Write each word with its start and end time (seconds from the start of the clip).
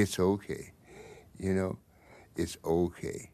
it's 0.00 0.18
okay. 0.18 0.72
You 1.38 1.54
know, 1.54 1.78
it's 2.36 2.56
okay. 2.64 3.30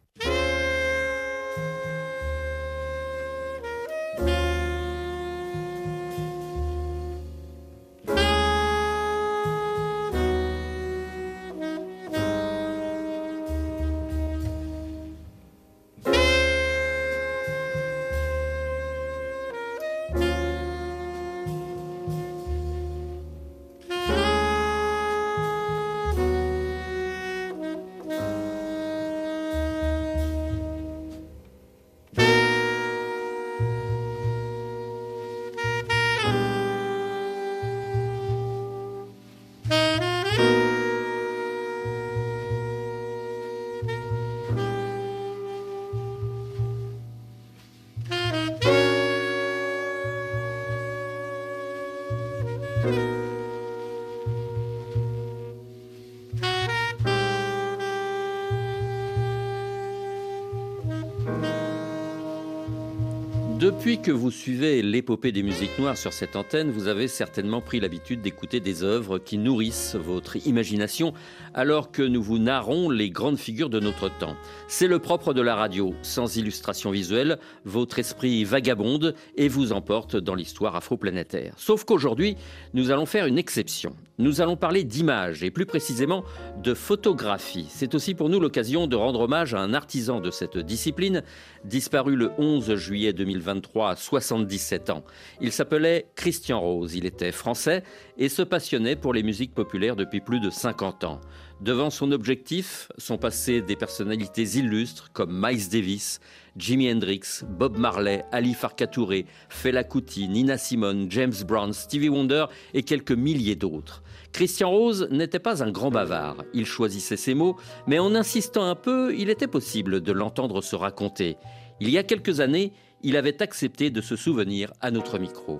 Depuis 63.62 64.00
que 64.00 64.10
vous 64.10 64.32
suivez 64.32 64.82
l'épopée 64.82 65.30
des 65.30 65.44
musiques 65.44 65.78
noires 65.78 65.96
sur 65.96 66.12
cette 66.12 66.34
antenne, 66.34 66.72
vous 66.72 66.88
avez 66.88 67.06
certainement 67.06 67.60
pris 67.60 67.78
l'habitude 67.78 68.20
d'écouter 68.20 68.58
des 68.58 68.82
œuvres 68.82 69.20
qui 69.20 69.38
nourrissent 69.38 69.94
votre 69.94 70.44
imagination 70.48 71.14
alors 71.55 71.92
que 71.92 72.02
nous 72.02 72.24
vous 72.24 72.40
narrons 72.40 72.90
les 72.90 73.10
grandes 73.10 73.38
figures 73.38 73.70
de 73.70 73.78
notre 73.78 74.08
temps. 74.18 74.34
C'est 74.66 74.88
le 74.88 74.98
propre 74.98 75.33
de 75.33 75.42
la 75.42 75.55
radio. 75.55 75.94
Sans 76.02 76.36
illustration 76.36 76.90
visuelle, 76.90 77.38
votre 77.64 78.00
esprit 78.00 78.42
vagabonde 78.42 79.14
et 79.36 79.46
vous 79.46 79.70
emporte 79.70 80.16
dans 80.16 80.34
l'histoire 80.34 80.74
afroplanétaire. 80.74 81.55
Sauf 81.56 81.84
qu'aujourd'hui, 81.84 82.36
nous 82.74 82.90
allons 82.90 83.06
faire 83.06 83.27
une 83.27 83.38
exception. 83.38 83.94
Nous 84.23 84.41
allons 84.41 84.55
parler 84.55 84.84
d'images 84.84 85.42
et 85.42 85.51
plus 85.51 85.67
précisément 85.67 86.23
de 86.62 86.75
photographie. 86.75 87.67
C'est 87.69 87.97
aussi 87.97 88.15
pour 88.15 88.29
nous 88.29 88.39
l'occasion 88.39 88.87
de 88.87 88.95
rendre 88.95 89.23
hommage 89.23 89.53
à 89.53 89.59
un 89.59 89.75
artisan 89.75 90.20
de 90.20 90.31
cette 90.31 90.59
discipline, 90.59 91.25
disparu 91.64 92.14
le 92.14 92.31
11 92.39 92.77
juillet 92.77 93.13
2023 93.13 93.91
à 93.91 93.96
77 93.96 94.91
ans. 94.91 95.02
Il 95.41 95.51
s'appelait 95.51 96.07
Christian 96.14 96.61
Rose, 96.61 96.95
il 96.95 97.05
était 97.05 97.33
français 97.33 97.83
et 98.17 98.29
se 98.29 98.42
passionnait 98.42 98.95
pour 98.95 99.13
les 99.13 99.24
musiques 99.24 99.55
populaires 99.55 99.96
depuis 99.96 100.20
plus 100.20 100.39
de 100.39 100.51
50 100.51 101.02
ans. 101.02 101.20
Devant 101.61 101.91
son 101.91 102.11
objectif 102.11 102.91
sont 102.98 103.19
passés 103.19 103.61
des 103.61 103.77
personnalités 103.77 104.42
illustres 104.42 105.11
comme 105.13 105.30
Miles 105.33 105.69
Davis, 105.69 106.20
Jimi 106.57 106.92
Hendrix, 106.92 107.45
Bob 107.48 107.79
Marley, 107.79 108.25
Ali 108.33 108.52
Farka 108.52 108.89
Touré, 108.89 109.27
Fela 109.48 109.85
Kuti, 109.85 110.29
Nina 110.29 110.58
Simone, 110.58 111.07
James 111.08 111.33
Brown, 111.46 111.73
Stevie 111.73 112.08
Wonder 112.08 112.46
et 112.75 112.83
quelques 112.83 113.13
milliers 113.13 113.55
d'autres. 113.55 114.02
Christian 114.33 114.70
Rose 114.70 115.09
n'était 115.11 115.39
pas 115.39 115.63
un 115.63 115.70
grand 115.70 115.91
bavard. 115.91 116.39
Il 116.55 116.65
choisissait 116.65 117.19
ses 117.19 117.35
mots, 117.35 117.57
mais 117.87 117.98
en 117.98 118.15
insistant 118.15 118.65
un 118.65 118.75
peu, 118.75 119.15
il 119.15 119.29
était 119.29 119.47
possible 119.47 120.01
de 120.01 120.13
l'entendre 120.13 120.63
se 120.63 120.75
raconter. 120.75 121.37
Il 121.81 121.91
y 121.91 121.98
a 121.98 122.03
quelques 122.03 122.41
années, 122.41 122.73
il 123.03 123.17
avait 123.17 123.43
accepté 123.43 123.91
de 123.91 124.01
se 124.01 124.17
souvenir 124.17 124.73
à 124.81 124.91
notre 124.91 125.19
micro. 125.19 125.59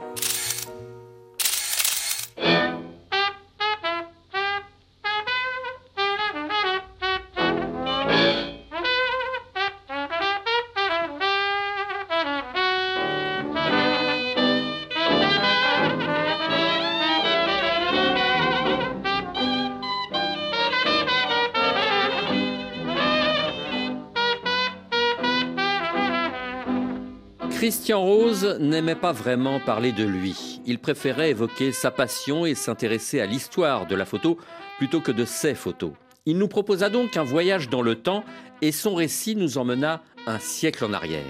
Christian 27.63 28.05
Rose 28.05 28.59
n'aimait 28.59 28.97
pas 28.97 29.13
vraiment 29.13 29.61
parler 29.61 29.93
de 29.93 30.03
lui. 30.03 30.61
Il 30.67 30.81
préférait 30.81 31.31
évoquer 31.31 31.71
sa 31.71 31.93
passion 31.93 32.45
et 32.45 32.57
s'intéresser 32.57 33.21
à 33.21 33.27
l'histoire 33.27 33.87
de 33.87 33.95
la 33.95 34.05
photo 34.05 34.37
plutôt 34.79 35.01
que 35.01 35.13
de 35.13 35.25
ses 35.25 35.55
photos. 35.55 35.93
Il 36.27 36.39
nous 36.39 36.49
proposa 36.49 36.91
donc 36.91 37.17
un 37.17 37.23
voyage 37.23 37.71
dans 37.71 37.83
le 37.83 37.95
temps 37.95 38.25
et 38.63 38.73
son 38.73 38.97
récit 38.97 39.37
nous 39.37 39.59
emmena 39.59 40.03
un 40.27 40.41
siècle 40.41 40.85
en 40.85 40.93
arrière. 40.93 41.23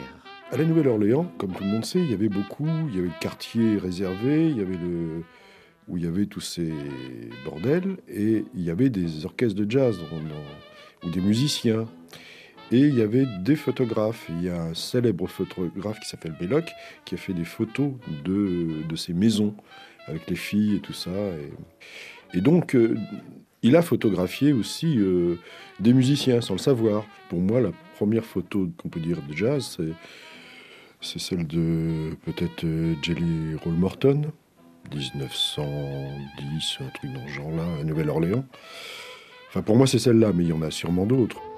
À 0.50 0.56
la 0.56 0.64
Nouvelle-Orléans, 0.64 1.30
comme 1.36 1.52
tout 1.52 1.64
le 1.64 1.68
monde 1.68 1.84
sait, 1.84 2.00
il 2.00 2.10
y 2.10 2.14
avait 2.14 2.30
beaucoup, 2.30 2.66
il 2.88 2.94
y 2.96 2.98
avait 3.00 3.08
le 3.08 3.20
quartier 3.20 3.76
réservé, 3.76 4.48
il 4.48 4.56
y 4.56 4.62
avait 4.62 4.78
le 4.78 5.24
où 5.86 5.98
il 5.98 6.04
y 6.04 6.06
avait 6.06 6.24
tous 6.24 6.40
ces 6.40 6.72
bordels 7.44 7.98
et 8.08 8.46
il 8.54 8.62
y 8.62 8.70
avait 8.70 8.88
des 8.88 9.26
orchestres 9.26 9.60
de 9.60 9.70
jazz 9.70 9.98
ou 11.04 11.10
des 11.10 11.20
musiciens. 11.20 11.86
Et 12.72 12.78
il 12.78 12.94
y 12.98 13.02
avait 13.02 13.26
des 13.40 13.54
photographes. 13.54 14.26
Il 14.30 14.42
y 14.44 14.48
a 14.48 14.62
un 14.62 14.74
célèbre 14.74 15.26
photographe 15.26 16.00
qui 16.00 16.08
s'appelle 16.08 16.34
Belloc 16.40 16.64
qui 17.04 17.14
a 17.14 17.18
fait 17.18 17.34
des 17.34 17.44
photos 17.44 17.92
de, 18.24 18.82
de 18.88 18.96
ces 18.96 19.12
maisons 19.12 19.54
avec 20.06 20.28
les 20.30 20.36
filles 20.36 20.76
et 20.76 20.80
tout 20.80 20.94
ça. 20.94 21.10
Et, 22.32 22.40
donc, 22.40 22.74
euh, 22.74 22.96
il 23.62 23.76
a 23.76 23.82
photographié 23.82 24.54
aussi 24.54 24.98
euh, 24.98 25.36
des 25.80 25.92
musiciens 25.92 26.40
sans 26.40 26.54
le 26.54 26.58
savoir. 26.58 27.04
Pour 27.28 27.40
moi, 27.40 27.60
la 27.60 27.72
première 27.96 28.24
photo 28.24 28.70
qu'on 28.78 28.88
peut 28.88 29.00
dire 29.00 29.18
de 29.28 29.36
jazz, 29.36 29.76
c'est, 29.76 29.92
c'est 31.02 31.20
celle 31.20 31.46
de 31.46 32.16
peut-être 32.24 32.64
euh, 32.64 32.94
Jelly 33.02 33.54
Roll 33.62 33.74
Morton, 33.74 34.32
1910, 34.90 36.78
un 36.80 36.88
truc 36.88 37.12
dans 37.12 37.26
ce 37.26 37.32
genre-là, 37.32 37.66
à 37.80 37.84
Nouvelle-Orléans. 37.84 38.46
Enfin, 39.50 39.60
pour 39.60 39.76
moi, 39.76 39.86
c'est 39.86 39.98
celle-là, 39.98 40.32
mais 40.34 40.44
il 40.44 40.48
y 40.48 40.52
en 40.54 40.62
a 40.62 40.70
sûrement 40.70 41.04
d'autres. 41.04 41.51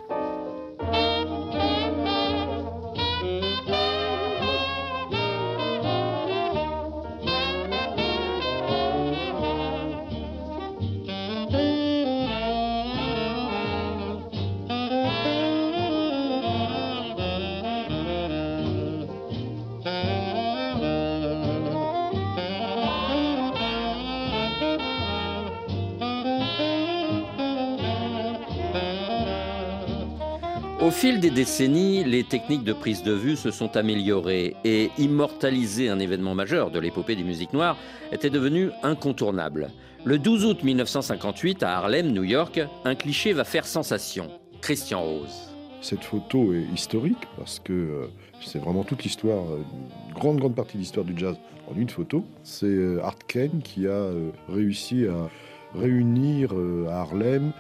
Au 30.85 30.91
fil 30.91 31.19
des 31.19 31.31
décennies, 31.31 32.05
les 32.05 32.25
techniques 32.25 32.63
de 32.63 32.75
prise 32.75 33.03
de 33.03 33.15
vue 33.15 33.37
se 33.37 33.51
sont 33.51 33.75
améliorées 33.75 34.55
et 34.65 34.91
immortaliser 34.99 35.89
un 35.89 35.99
événement 35.99 36.35
majeur 36.35 36.71
de 36.71 36.79
l'épopée 36.79 37.17
des 37.17 37.23
musiques 37.23 37.55
noires 37.55 37.79
était 38.13 38.29
devenu 38.29 38.69
incontournable. 38.83 39.71
Le 40.05 40.19
12 40.19 40.45
août 40.45 40.63
1958, 40.63 41.63
à 41.63 41.79
Harlem, 41.79 42.13
New 42.13 42.23
York, 42.23 42.61
un 42.85 42.95
cliché 42.97 43.33
va 43.33 43.45
faire 43.45 43.67
sensation. 43.67 44.29
Christian 44.61 45.01
Rose. 45.01 45.55
Cette 45.81 46.05
photo 46.05 46.53
est 46.53 46.67
historique 46.75 47.29
parce 47.39 47.61
que 47.61 47.73
euh, 47.73 48.07
c'est 48.43 48.59
vraiment 48.59 48.85
toute 48.85 49.05
l'histoire, 49.05 49.43
euh, 49.53 49.65
une 50.09 50.15
grande, 50.15 50.37
grande 50.37 50.55
partie 50.55 50.75
de 50.75 50.83
l'histoire 50.83 51.07
du 51.07 51.17
jazz 51.17 51.37
en 51.67 51.81
une 51.81 51.89
photo. 51.89 52.27
C'est 52.43 52.67
euh, 52.67 53.03
Art 53.03 53.17
Ken 53.27 53.63
qui 53.63 53.87
a 53.87 54.11
réussi 54.51 55.07
à 55.07 55.31
réunir 55.79 56.53
à 56.91 57.01
Harlem, 57.01 57.55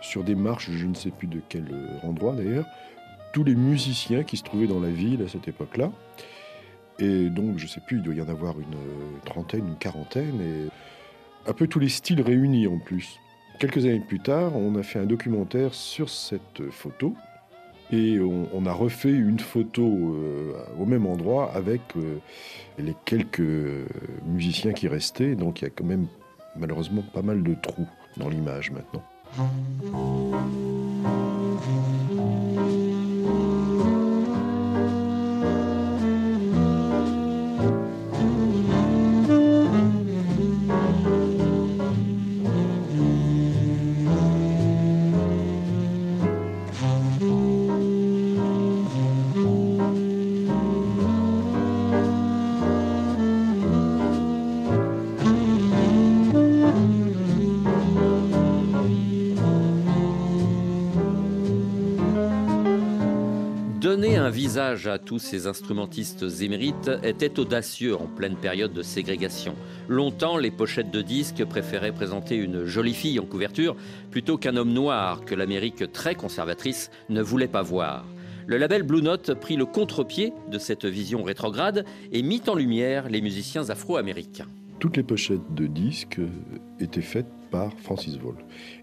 sur 0.00 0.24
des 0.24 0.34
marches, 0.34 0.70
je 0.70 0.86
ne 0.86 0.94
sais 0.94 1.10
plus 1.10 1.26
de 1.26 1.40
quel 1.48 1.64
endroit 2.02 2.34
d'ailleurs, 2.34 2.66
tous 3.32 3.44
les 3.44 3.54
musiciens 3.54 4.24
qui 4.24 4.36
se 4.36 4.42
trouvaient 4.42 4.66
dans 4.66 4.80
la 4.80 4.90
ville 4.90 5.22
à 5.22 5.28
cette 5.28 5.48
époque-là. 5.48 5.90
Et 6.98 7.28
donc, 7.28 7.58
je 7.58 7.64
ne 7.64 7.68
sais 7.68 7.80
plus, 7.80 7.98
il 7.98 8.02
doit 8.02 8.14
y 8.14 8.20
en 8.20 8.28
avoir 8.28 8.58
une 8.58 8.74
euh, 8.74 9.18
trentaine, 9.24 9.68
une 9.68 9.76
quarantaine, 9.76 10.40
et 10.40 11.48
un 11.48 11.52
peu 11.52 11.68
tous 11.68 11.78
les 11.78 11.88
styles 11.88 12.20
réunis 12.20 12.66
en 12.66 12.78
plus. 12.78 13.20
Quelques 13.60 13.84
années 13.84 14.00
plus 14.00 14.20
tard, 14.20 14.56
on 14.56 14.74
a 14.76 14.82
fait 14.82 14.98
un 14.98 15.06
documentaire 15.06 15.74
sur 15.74 16.08
cette 16.08 16.68
photo, 16.70 17.14
et 17.90 18.18
on, 18.20 18.66
a 18.66 18.72
refait 18.72 19.12
une 19.12 19.38
photo 19.38 19.82
euh, 19.82 20.52
au 20.78 20.84
même 20.84 21.06
endroit 21.06 21.50
avec 21.54 21.80
euh, 21.96 22.18
les 22.78 22.94
quelques 23.06 23.40
musiciens 24.26 24.74
qui 24.74 24.88
restaient. 24.88 25.34
Donc 25.34 25.62
il 25.62 25.64
y 25.64 25.66
a 25.68 25.70
quand 25.70 25.86
même 25.86 26.06
malheureusement 26.54 27.02
pas 27.14 27.22
mal 27.22 27.42
de 27.42 27.54
trous 27.54 27.88
dans 28.18 28.28
l'image 28.28 28.70
maintenant. 28.72 29.02
Thank 29.36 29.82
you. 29.82 29.88
À 64.86 64.98
tous 64.98 65.18
ces 65.18 65.46
instrumentistes 65.46 66.24
émérites 66.40 66.90
était 67.02 67.38
audacieux 67.38 67.96
en 67.96 68.06
pleine 68.06 68.36
période 68.36 68.72
de 68.72 68.82
ségrégation. 68.82 69.54
Longtemps, 69.88 70.36
les 70.36 70.50
pochettes 70.50 70.90
de 70.90 71.02
disques 71.02 71.44
préféraient 71.44 71.92
présenter 71.92 72.36
une 72.36 72.64
jolie 72.64 72.94
fille 72.94 73.18
en 73.18 73.24
couverture 73.24 73.76
plutôt 74.10 74.36
qu'un 74.36 74.56
homme 74.56 74.72
noir 74.72 75.24
que 75.24 75.34
l'Amérique 75.34 75.90
très 75.92 76.14
conservatrice 76.14 76.90
ne 77.08 77.22
voulait 77.22 77.48
pas 77.48 77.62
voir. 77.62 78.04
Le 78.46 78.56
label 78.56 78.82
Blue 78.82 79.02
Note 79.02 79.34
prit 79.34 79.56
le 79.56 79.66
contre-pied 79.66 80.32
de 80.50 80.58
cette 80.58 80.84
vision 80.84 81.22
rétrograde 81.22 81.84
et 82.12 82.22
mit 82.22 82.42
en 82.46 82.54
lumière 82.54 83.08
les 83.08 83.20
musiciens 83.20 83.68
afro-américains. 83.68 84.46
Toutes 84.78 84.96
les 84.96 85.02
pochettes 85.02 85.54
de 85.54 85.66
disques 85.66 86.20
étaient 86.78 87.00
faites 87.00 87.26
par 87.50 87.72
Francis 87.78 88.16
Voll. 88.16 88.36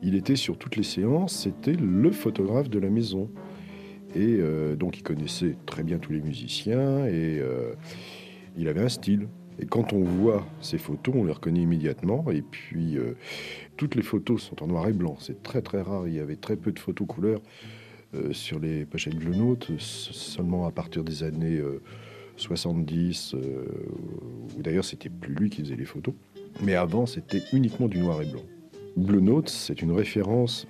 Il 0.04 0.16
était 0.16 0.36
sur 0.36 0.58
toutes 0.58 0.76
les 0.76 0.84
séances, 0.84 1.34
c'était 1.34 1.74
le 1.74 2.12
photographe 2.12 2.70
de 2.70 2.80
la 2.80 2.90
maison. 2.90 3.30
Et 4.16 4.38
euh, 4.40 4.76
donc 4.76 4.98
il 4.98 5.04
connaissait 5.04 5.56
très 5.66 5.84
bien 5.84 5.98
tous 5.98 6.14
les 6.14 6.22
musiciens 6.22 7.06
et 7.06 7.40
euh, 7.40 7.74
il 8.58 8.68
avait 8.68 8.82
un 8.82 8.90
style. 8.90 9.28
Et 9.60 9.66
quand 9.66 9.94
on 9.94 10.04
voit 10.04 10.46
ces 10.62 10.78
photos, 10.78 11.16
on 11.18 11.26
les 11.26 11.32
reconnaît 11.34 11.62
immédiatement. 11.62 12.26
Et 12.32 12.42
puis 12.42 12.98
euh, 12.98 13.16
toutes 13.78 13.96
les 13.96 14.02
photos 14.02 14.42
sont 14.42 14.64
en 14.64 14.68
noir 14.68 14.88
et 14.88 14.94
blanc. 14.94 15.18
C'est 15.20 15.44
très 15.44 15.62
très 15.62 15.82
rare. 15.82 16.08
Il 16.08 16.14
y 16.14 16.20
avait 16.20 16.36
très 16.38 16.56
peu 16.56 16.72
de 16.72 16.80
photos 16.80 17.08
couleurs 17.08 17.42
sur 18.32 18.60
les 18.60 18.86
pochettes 18.86 19.16
Blue 19.18 19.36
Note, 19.36 19.70
s- 19.76 20.10
seulement 20.14 20.66
à 20.68 20.72
partir 20.72 21.04
des 21.04 21.24
années 21.24 21.58
euh, 21.58 21.82
70, 22.38 23.34
euh, 23.36 23.66
ou 24.58 24.62
d'ailleurs 24.62 24.86
c'était 24.86 25.10
plus 25.10 25.34
lui 25.36 25.50
qui 25.50 25.62
faisait 25.62 25.76
les 25.76 25.84
photos. 25.86 26.14
Mais 26.64 26.76
avant, 26.76 27.06
c'était 27.06 27.42
uniquement 27.52 27.90
du 27.90 28.00
noir 28.00 28.22
et 28.22 28.26
blanc. 28.26 28.44
Blue 28.96 29.22
Note, 29.22 29.50
c'est 29.50 29.82
une 29.82 29.92
référence 29.92 30.66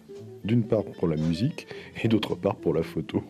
d'une 0.45 0.63
part 0.63 0.83
pour 0.83 1.07
la 1.07 1.15
musique 1.15 1.68
et 2.03 2.07
d'autre 2.07 2.36
part 2.36 2.56
pour 2.56 2.74
la 2.74 2.83
photo. 2.83 3.24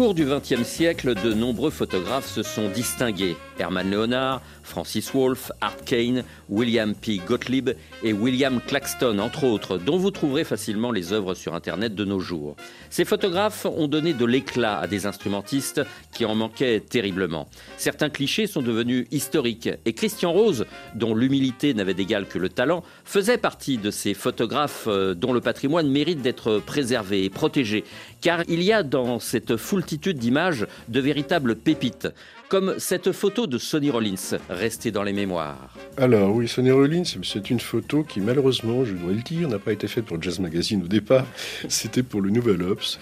Cours 0.00 0.14
du 0.14 0.24
XXe 0.24 0.66
siècle, 0.66 1.14
de 1.14 1.34
nombreux 1.34 1.68
photographes 1.68 2.26
se 2.26 2.42
sont 2.42 2.70
distingués. 2.70 3.36
Herman 3.60 3.90
Leonard, 3.90 4.42
Francis 4.62 5.12
Wolff, 5.12 5.52
Art 5.60 5.84
Kane, 5.84 6.24
William 6.48 6.94
P. 6.94 7.20
Gottlieb 7.26 7.70
et 8.02 8.12
William 8.12 8.60
Claxton, 8.66 9.18
entre 9.18 9.44
autres, 9.44 9.78
dont 9.78 9.98
vous 9.98 10.10
trouverez 10.10 10.44
facilement 10.44 10.90
les 10.92 11.12
œuvres 11.12 11.34
sur 11.34 11.54
Internet 11.54 11.94
de 11.94 12.04
nos 12.04 12.20
jours. 12.20 12.56
Ces 12.88 13.04
photographes 13.04 13.66
ont 13.66 13.88
donné 13.88 14.14
de 14.14 14.24
l'éclat 14.24 14.78
à 14.78 14.86
des 14.86 15.06
instrumentistes 15.06 15.82
qui 16.12 16.24
en 16.24 16.34
manquaient 16.34 16.80
terriblement. 16.80 17.48
Certains 17.76 18.10
clichés 18.10 18.46
sont 18.46 18.62
devenus 18.62 19.06
historiques 19.10 19.68
et 19.84 19.92
Christian 19.92 20.32
Rose, 20.32 20.66
dont 20.94 21.14
l'humilité 21.14 21.74
n'avait 21.74 21.94
d'égal 21.94 22.26
que 22.26 22.38
le 22.38 22.48
talent, 22.48 22.82
faisait 23.04 23.38
partie 23.38 23.78
de 23.78 23.90
ces 23.90 24.14
photographes 24.14 24.84
euh, 24.86 25.14
dont 25.14 25.32
le 25.32 25.40
patrimoine 25.40 25.90
mérite 25.90 26.22
d'être 26.22 26.58
préservé 26.64 27.24
et 27.24 27.30
protégé, 27.30 27.84
car 28.20 28.42
il 28.48 28.62
y 28.62 28.72
a 28.72 28.82
dans 28.82 29.18
cette 29.18 29.56
foultitude 29.56 30.18
d'images 30.18 30.66
de 30.88 31.00
véritables 31.00 31.56
pépites, 31.56 32.08
comme 32.50 32.74
cette 32.78 33.12
photo 33.12 33.46
de 33.46 33.58
Sonny 33.58 33.90
Rollins, 33.90 34.36
restée 34.48 34.90
dans 34.90 35.04
les 35.04 35.12
mémoires. 35.12 35.72
Alors 35.96 36.34
oui, 36.34 36.48
Sonny 36.48 36.72
Rollins, 36.72 37.04
c'est 37.22 37.48
une 37.48 37.60
photo 37.60 38.02
qui 38.02 38.20
malheureusement, 38.20 38.84
je 38.84 38.92
dois 38.92 39.12
le 39.12 39.22
dire, 39.22 39.48
n'a 39.48 39.60
pas 39.60 39.72
été 39.72 39.86
faite 39.86 40.04
pour 40.04 40.20
Jazz 40.20 40.40
Magazine 40.40 40.82
au 40.82 40.88
départ, 40.88 41.26
c'était 41.68 42.02
pour 42.02 42.20
le 42.20 42.30
Nouvel 42.30 42.62
Ops. 42.64 42.98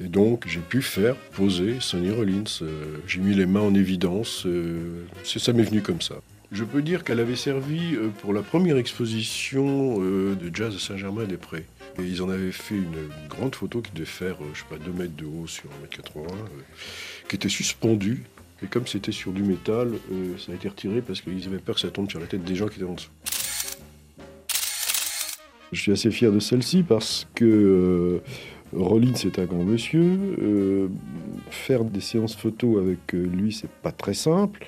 Et 0.00 0.06
donc 0.06 0.44
j'ai 0.46 0.60
pu 0.60 0.80
faire 0.80 1.16
poser 1.16 1.78
Sonny 1.80 2.12
Rollins. 2.12 2.44
Euh, 2.62 2.98
j'ai 3.08 3.18
mis 3.18 3.34
les 3.34 3.46
mains 3.46 3.62
en 3.62 3.74
évidence, 3.74 4.46
euh, 4.46 5.04
ça 5.24 5.52
m'est 5.52 5.64
venu 5.64 5.82
comme 5.82 6.00
ça. 6.00 6.14
Je 6.52 6.62
peux 6.62 6.80
dire 6.80 7.02
qu'elle 7.02 7.20
avait 7.20 7.36
servi 7.36 7.96
euh, 7.96 8.08
pour 8.20 8.32
la 8.32 8.42
première 8.42 8.76
exposition 8.76 9.98
de 9.98 10.50
jazz 10.54 10.74
à 10.74 10.78
Saint-Germain-des-Prés. 10.78 11.66
Et 11.98 12.02
ils 12.02 12.22
en 12.22 12.28
avaient 12.28 12.52
fait 12.52 12.76
une 12.76 13.08
grande 13.28 13.54
photo 13.54 13.80
qui 13.80 13.90
devait 13.92 14.04
faire, 14.04 14.36
je 14.54 14.60
sais 14.60 14.66
pas, 14.70 14.76
2 14.76 14.92
mètres 14.92 15.16
de 15.16 15.24
haut 15.24 15.46
sur 15.46 15.64
1 15.78 15.82
mètre 15.82 15.96
80, 15.96 16.26
euh, 16.30 16.46
qui 17.28 17.36
était 17.36 17.48
suspendue. 17.48 18.22
Et 18.62 18.66
comme 18.66 18.86
c'était 18.86 19.12
sur 19.12 19.32
du 19.32 19.42
métal, 19.42 19.92
euh, 20.12 20.36
ça 20.38 20.52
a 20.52 20.54
été 20.54 20.68
retiré 20.68 21.00
parce 21.00 21.20
qu'ils 21.20 21.46
avaient 21.46 21.58
peur 21.58 21.76
que 21.76 21.80
ça 21.80 21.90
tombe 21.90 22.10
sur 22.10 22.20
la 22.20 22.26
tête 22.26 22.44
des 22.44 22.56
gens 22.56 22.66
qui 22.66 22.76
étaient 22.76 22.90
en 22.90 22.94
dessous. 22.94 23.10
Je 25.72 25.80
suis 25.80 25.92
assez 25.92 26.10
fier 26.10 26.32
de 26.32 26.40
celle-ci 26.40 26.82
parce 26.82 27.26
que 27.34 27.44
euh, 27.44 28.20
Rollins 28.72 29.12
est 29.12 29.38
un 29.38 29.44
grand 29.44 29.64
monsieur. 29.64 30.18
euh, 30.40 30.88
faire 31.50 31.84
des 31.84 32.00
séances 32.00 32.36
photos 32.36 32.78
avec 32.78 33.14
euh, 33.14 33.26
lui, 33.26 33.52
c'est 33.52 33.70
pas 33.70 33.92
très 33.92 34.14
simple. 34.14 34.64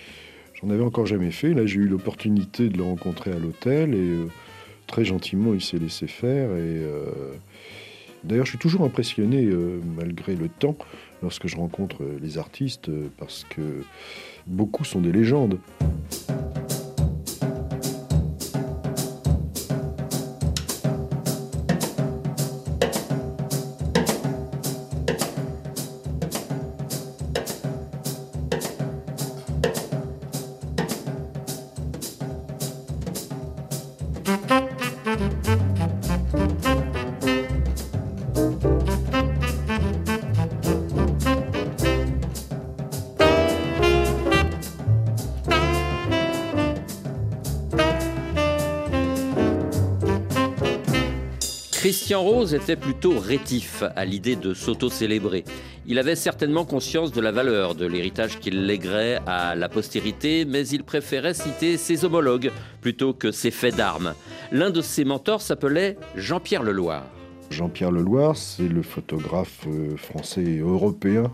J'en 0.55 0.69
avais 0.71 0.85
encore 0.85 1.07
jamais 1.07 1.31
fait. 1.31 1.55
Là, 1.55 1.65
j'ai 1.65 1.81
eu 1.81 1.89
l'opportunité 1.89 2.69
de 2.69 2.77
le 2.77 2.83
rencontrer 2.83 3.33
à 3.33 3.39
l'hôtel 3.39 3.95
et 3.95 4.17
très 4.87 5.05
gentiment, 5.07 5.55
il 5.55 5.63
s'est 5.63 5.79
laissé 5.79 6.07
faire. 6.07 6.55
Et 6.55 6.83
d'ailleurs, 8.25 8.45
je 8.45 8.51
suis 8.51 8.59
toujours 8.59 8.83
impressionné, 8.83 9.49
malgré 9.97 10.37
le 10.37 10.51
temps, 10.51 10.77
lorsque 11.23 11.47
je 11.47 11.57
rencontre 11.57 12.03
euh, 12.03 12.19
les 12.21 12.39
artistes, 12.39 12.89
euh, 12.89 13.09
parce 13.19 13.45
que 13.49 13.85
beaucoup 14.47 14.85
sont 14.85 15.01
des 15.01 15.13
légendes. 15.13 15.59
Était 52.53 52.75
plutôt 52.75 53.17
rétif 53.17 53.85
à 53.95 54.05
l'idée 54.05 54.35
de 54.35 54.55
s'auto-célébrer. 54.55 55.45
Il 55.87 56.01
avait 56.01 56.17
certainement 56.17 56.65
conscience 56.65 57.13
de 57.13 57.21
la 57.21 57.31
valeur 57.31 57.77
de 57.77 57.87
l'héritage 57.87 58.41
qu'il 58.41 58.67
léguerait 58.67 59.21
à 59.25 59.55
la 59.55 59.69
postérité, 59.69 60.45
mais 60.45 60.67
il 60.67 60.83
préférait 60.83 61.35
citer 61.35 61.77
ses 61.77 62.05
homologues 62.05 62.51
plutôt 62.81 63.13
que 63.13 63.31
ses 63.31 63.53
faits 63.53 63.77
d'armes. 63.77 64.15
L'un 64.51 64.71
de 64.71 64.81
ses 64.81 65.05
mentors 65.05 65.43
s'appelait 65.43 65.97
Jean-Pierre 66.17 66.65
Leloir. 66.65 67.05
Jean-Pierre 67.51 67.93
Leloir, 67.93 68.37
c'est 68.37 68.69
le 68.69 68.83
photographe 68.83 69.65
euh, 69.69 69.97
français 69.97 70.43
et 70.43 70.59
européen 70.59 71.33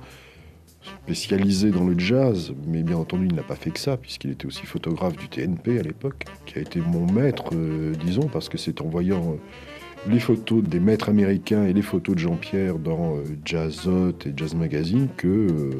spécialisé 1.03 1.71
dans 1.71 1.85
le 1.85 1.99
jazz, 1.99 2.53
mais 2.67 2.83
bien 2.83 2.97
entendu, 2.97 3.27
il 3.27 3.35
n'a 3.35 3.43
pas 3.43 3.57
fait 3.57 3.71
que 3.71 3.81
ça, 3.81 3.97
puisqu'il 3.97 4.31
était 4.31 4.47
aussi 4.47 4.67
photographe 4.67 5.17
du 5.17 5.29
TNP 5.29 5.79
à 5.79 5.83
l'époque, 5.83 6.25
qui 6.45 6.59
a 6.59 6.63
été 6.63 6.81
mon 6.81 7.11
maître, 7.11 7.51
euh, 7.55 7.95
disons, 8.05 8.29
parce 8.29 8.49
que 8.49 8.59
c'est 8.59 8.81
en 8.81 8.87
voyant 8.87 9.33
euh, 9.33 9.37
les 10.09 10.21
photos 10.21 10.63
des 10.63 10.81
maîtres 10.81 11.09
américains 11.09 11.65
et 11.65 11.73
les 11.73 11.83
photos 11.83 12.15
de 12.15 12.21
Jean-Pierre 12.21 12.79
dans 12.79 13.17
euh, 13.17 13.25
Jazzot 13.45 14.11
et 14.25 14.33
Jazz 14.37 14.55
Magazine 14.55 15.09
que 15.17 15.27
euh, 15.27 15.71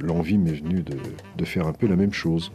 l'envie 0.00 0.38
m'est 0.38 0.52
venue 0.52 0.82
de, 0.82 0.96
de 1.36 1.44
faire 1.44 1.66
un 1.66 1.72
peu 1.72 1.86
la 1.86 1.96
même 1.96 2.12
chose. 2.12 2.52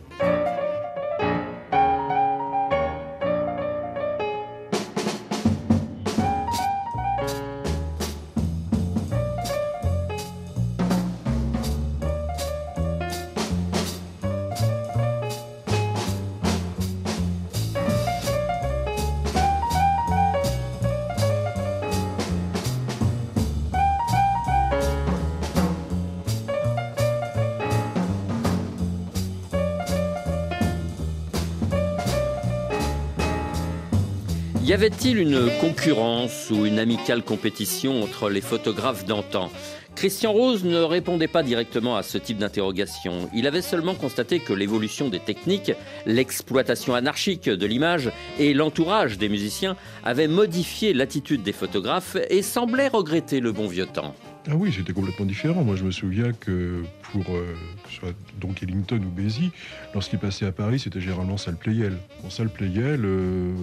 Y 34.70 34.74
avait-il 34.74 35.18
une 35.18 35.50
concurrence 35.60 36.52
ou 36.52 36.68
une 36.68 36.78
amicale 36.78 37.24
compétition 37.24 38.04
entre 38.04 38.30
les 38.30 38.40
photographes 38.40 39.04
d'antan? 39.04 39.50
Christian 39.96 40.32
Rose 40.32 40.64
ne 40.64 40.78
répondait 40.78 41.28
pas 41.28 41.42
directement 41.42 41.98
à 41.98 42.04
ce 42.04 42.20
type 42.20 42.38
d'interrogation. 42.38 43.32
Il 43.34 43.48
avait 43.48 43.64
seulement 43.64 43.96
constaté 43.96 44.38
que 44.38 44.54
l'évolution 44.54 45.10
des 45.10 45.20
techniques, 45.20 45.72
l'exploitation 46.06 46.94
anarchique 46.94 47.50
de 47.50 47.66
l'image 47.66 48.12
et 48.38 48.54
l'entourage 48.54 49.18
des 49.18 49.28
musiciens 49.28 49.76
avaient 50.04 50.28
modifié 50.28 50.94
l'attitude 50.94 51.42
des 51.42 51.52
photographes 51.52 52.16
et 52.30 52.44
semblaient 52.44 52.90
regretter 52.90 53.40
le 53.40 53.52
bon 53.52 53.66
vieux 53.66 53.88
temps. 53.88 54.14
Ah 54.48 54.56
oui, 54.56 54.74
c'était 54.76 54.94
complètement 54.94 55.26
différent. 55.26 55.64
Moi, 55.64 55.76
je 55.76 55.84
me 55.84 55.92
souviens 55.92 56.32
que 56.32 56.84
pour 57.02 57.26
euh, 57.30 57.54
que 57.84 57.90
ce 57.90 57.96
soit 57.98 58.14
donc 58.40 58.64
Ellington 58.64 58.98
ou 58.98 59.10
Bézi, 59.10 59.52
lorsqu'il 59.94 60.18
passait 60.18 60.46
à 60.46 60.54
Paris, 60.54 60.80
c'était 60.80 61.02
généralement 61.02 61.38
salle 61.38 61.58
Playel. 61.58 61.98
En 62.24 62.30
salle 62.30 62.50
Playel, 62.50 63.02
euh, 63.04 63.54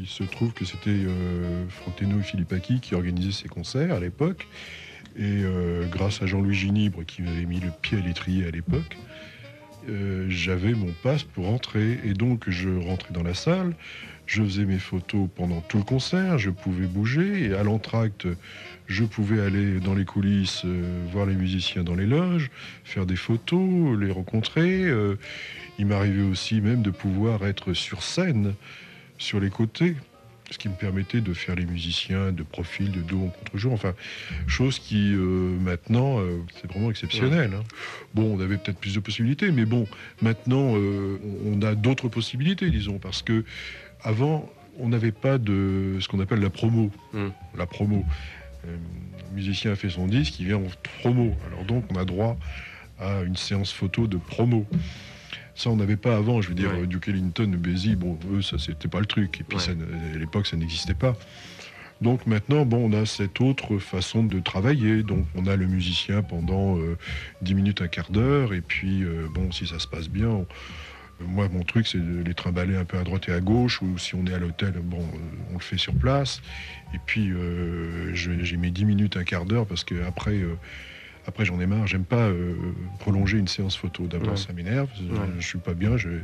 il 0.00 0.06
se 0.06 0.22
trouve 0.22 0.52
que 0.52 0.64
c'était 0.64 0.90
euh, 0.90 1.64
Franck 1.68 1.96
Teno 1.96 2.20
et 2.20 2.22
Philippe 2.22 2.52
Aki 2.52 2.80
qui 2.80 2.94
organisaient 2.94 3.42
ces 3.42 3.48
concerts 3.48 3.92
à 3.92 3.98
l'époque. 3.98 4.46
Et 5.16 5.42
euh, 5.42 5.86
grâce 5.90 6.22
à 6.22 6.26
Jean-Louis 6.26 6.54
Ginibre 6.54 7.04
qui 7.04 7.22
m'avait 7.22 7.44
mis 7.44 7.58
le 7.58 7.70
pied 7.82 7.98
à 7.98 8.00
l'étrier 8.00 8.46
à 8.46 8.50
l'époque, 8.50 8.96
j'avais 10.28 10.72
mon 10.74 10.92
passe 11.02 11.24
pour 11.24 11.48
entrer. 11.48 11.98
Et 12.04 12.14
donc, 12.14 12.48
je 12.48 12.68
rentrais 12.68 13.12
dans 13.12 13.24
la 13.24 13.34
salle, 13.34 13.74
je 14.26 14.44
faisais 14.44 14.64
mes 14.64 14.78
photos 14.78 15.28
pendant 15.34 15.60
tout 15.62 15.78
le 15.78 15.82
concert, 15.82 16.38
je 16.38 16.50
pouvais 16.50 16.86
bouger. 16.86 17.46
Et 17.46 17.54
à 17.54 17.64
l'entracte, 17.64 18.28
je 18.90 19.04
pouvais 19.04 19.40
aller 19.40 19.78
dans 19.78 19.94
les 19.94 20.04
coulisses, 20.04 20.62
euh, 20.64 21.06
voir 21.12 21.24
les 21.24 21.36
musiciens 21.36 21.84
dans 21.84 21.94
les 21.94 22.06
loges, 22.06 22.50
faire 22.84 23.06
des 23.06 23.14
photos, 23.16 23.96
les 23.98 24.10
rencontrer. 24.10 24.82
Euh, 24.84 25.14
il 25.78 25.86
m'arrivait 25.86 26.24
aussi 26.24 26.60
même 26.60 26.82
de 26.82 26.90
pouvoir 26.90 27.46
être 27.46 27.72
sur 27.72 28.02
scène, 28.02 28.54
sur 29.16 29.38
les 29.38 29.48
côtés, 29.48 29.94
ce 30.50 30.58
qui 30.58 30.68
me 30.68 30.74
permettait 30.74 31.20
de 31.20 31.32
faire 31.32 31.54
les 31.54 31.66
musiciens 31.66 32.32
de 32.32 32.42
profil, 32.42 32.90
de 32.90 33.00
dos 33.00 33.26
en 33.26 33.28
contre-jour. 33.28 33.72
Enfin, 33.72 33.94
chose 34.48 34.80
qui 34.80 35.14
euh, 35.14 35.56
maintenant, 35.60 36.18
c'est 36.60 36.68
vraiment 36.70 36.90
exceptionnel. 36.90 37.52
hein. 37.54 37.62
Bon, 38.12 38.36
on 38.36 38.40
avait 38.40 38.56
peut-être 38.56 38.78
plus 38.78 38.96
de 38.96 39.00
possibilités, 39.00 39.52
mais 39.52 39.66
bon, 39.66 39.86
maintenant, 40.20 40.74
on 41.46 41.62
a 41.62 41.76
d'autres 41.76 42.08
possibilités, 42.08 42.70
disons, 42.70 42.98
parce 42.98 43.22
que 43.22 43.44
avant, 44.02 44.50
on 44.80 44.88
n'avait 44.88 45.12
pas 45.12 45.38
de 45.38 45.98
ce 46.00 46.08
qu'on 46.08 46.20
appelle 46.20 46.40
la 46.40 46.50
promo. 46.50 46.90
Mm. 47.12 47.28
La 47.56 47.66
promo. 47.66 48.04
Euh, 48.66 48.76
le 49.30 49.34
musicien 49.34 49.72
a 49.72 49.76
fait 49.76 49.90
son 49.90 50.06
disque, 50.06 50.38
il 50.40 50.46
vient 50.46 50.56
en 50.56 50.66
promo. 51.00 51.34
Alors 51.46 51.64
donc, 51.64 51.84
on 51.90 51.96
a 51.96 52.04
droit 52.04 52.36
à 52.98 53.22
une 53.22 53.36
séance 53.36 53.72
photo 53.72 54.06
de 54.06 54.16
promo. 54.16 54.66
Ça, 55.54 55.70
on 55.70 55.76
n'avait 55.76 55.96
pas 55.96 56.16
avant. 56.16 56.40
Je 56.40 56.48
veux 56.48 56.54
dire, 56.54 56.70
Ouais. 56.72 56.80
euh, 56.82 56.86
Duke 56.86 57.08
Ellington, 57.08 57.48
Bézi, 57.56 57.96
bon, 57.96 58.18
eux, 58.32 58.42
ça, 58.42 58.58
c'était 58.58 58.88
pas 58.88 59.00
le 59.00 59.06
truc. 59.06 59.40
Et 59.40 59.44
puis, 59.44 59.56
Ouais. 59.58 59.62
ça 59.62 59.74
ne- 59.74 59.84
à 60.14 60.18
l'époque, 60.18 60.46
ça 60.46 60.56
n'existait 60.56 60.94
pas. 60.94 61.16
Donc 62.00 62.26
maintenant, 62.26 62.64
bon, 62.64 62.90
on 62.90 62.92
a 62.98 63.04
cette 63.04 63.42
autre 63.42 63.76
façon 63.78 64.24
de 64.24 64.40
travailler. 64.40 65.02
Donc 65.02 65.26
on 65.34 65.46
a 65.46 65.54
le 65.56 65.66
musicien 65.66 66.22
pendant 66.22 66.78
euh, 66.78 66.96
10 67.42 67.54
minutes, 67.54 67.82
un 67.82 67.88
quart 67.88 68.10
d'heure. 68.10 68.54
Et 68.54 68.62
puis, 68.62 69.02
euh, 69.04 69.26
bon, 69.34 69.52
si 69.52 69.66
ça 69.66 69.78
se 69.78 69.86
passe 69.86 70.08
bien, 70.08 70.28
on- 70.28 70.40
euh, 70.42 70.44
moi, 71.26 71.48
mon 71.52 71.62
truc, 71.62 71.86
c'est 71.86 71.98
de 71.98 72.22
les 72.22 72.34
trimballer 72.34 72.76
un 72.76 72.84
peu 72.84 72.98
à 72.98 73.02
droite 73.04 73.28
et 73.28 73.32
à 73.32 73.40
gauche. 73.40 73.82
Ou 73.82 73.98
si 73.98 74.14
on 74.14 74.24
est 74.26 74.34
à 74.34 74.38
l'hôtel, 74.38 74.72
bon, 74.82 75.00
euh, 75.00 75.18
on 75.50 75.54
le 75.54 75.60
fait 75.60 75.78
sur 75.78 75.94
place. 75.94 76.40
Et 76.94 76.98
puis, 77.04 77.30
euh, 77.30 78.14
j'ai 78.14 78.56
mes 78.56 78.70
10 78.70 78.84
minutes, 78.84 79.16
un 79.16 79.24
quart 79.24 79.44
d'heure 79.44 79.66
parce 79.66 79.84
que 79.84 79.94
après, 80.06 80.34
euh, 80.34 80.54
après 81.26 81.44
j'en 81.44 81.60
ai 81.60 81.66
marre. 81.66 81.86
J'aime 81.86 82.04
pas 82.04 82.28
euh, 82.28 82.54
prolonger 82.98 83.38
une 83.38 83.46
séance 83.48 83.76
photo. 83.76 84.06
D'abord, 84.06 84.30
Ouais. 84.30 84.36
ça 84.36 84.52
m'énerve. 84.52 84.88
Je, 84.96 85.02
Ouais. 85.14 85.26
je 85.38 85.46
suis 85.46 85.58
pas 85.58 85.74
bien. 85.74 85.96
Je, 85.96 86.08
et 86.08 86.20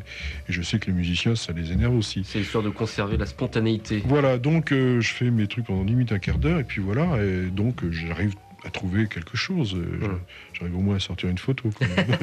je 0.49 0.63
sais 0.63 0.79
que 0.79 0.87
les 0.87 0.93
musiciens, 0.93 1.37
ça 1.37 1.53
les 1.53 1.71
énerve 1.73 1.95
aussi. 1.95 2.23
C'est 2.25 2.39
l'histoire 2.39 2.65
de 2.65 2.71
conserver 2.71 3.17
la 3.17 3.27
spontanéité. 3.27 4.03
Voilà, 4.07 4.39
donc 4.39 4.73
euh, 4.73 5.01
je 5.01 5.13
fais 5.13 5.31
mes 5.31 5.47
trucs 5.47 5.67
pendant 5.67 5.85
10 5.85 5.93
minutes, 5.93 6.13
un 6.13 6.19
quart 6.19 6.39
d'heure, 6.39 6.59
et 6.59 6.65
puis 6.65 6.81
voilà, 6.81 7.23
et 7.23 7.47
donc 7.51 7.85
euh, 7.85 7.93
j'arrive 7.93 8.35
à 8.65 8.71
trouver 8.71 9.07
quelque 9.07 9.37
chose. 9.37 9.77
euh, 9.77 10.01
Ouais. 10.09 10.15
J'arrive 10.55 10.77
au 10.77 10.81
moins 10.81 10.97
à 10.97 11.01
sortir 11.01 11.29
une 11.29 11.39
photo. 11.39 11.71
quand 11.79 11.87
même. 11.97 12.19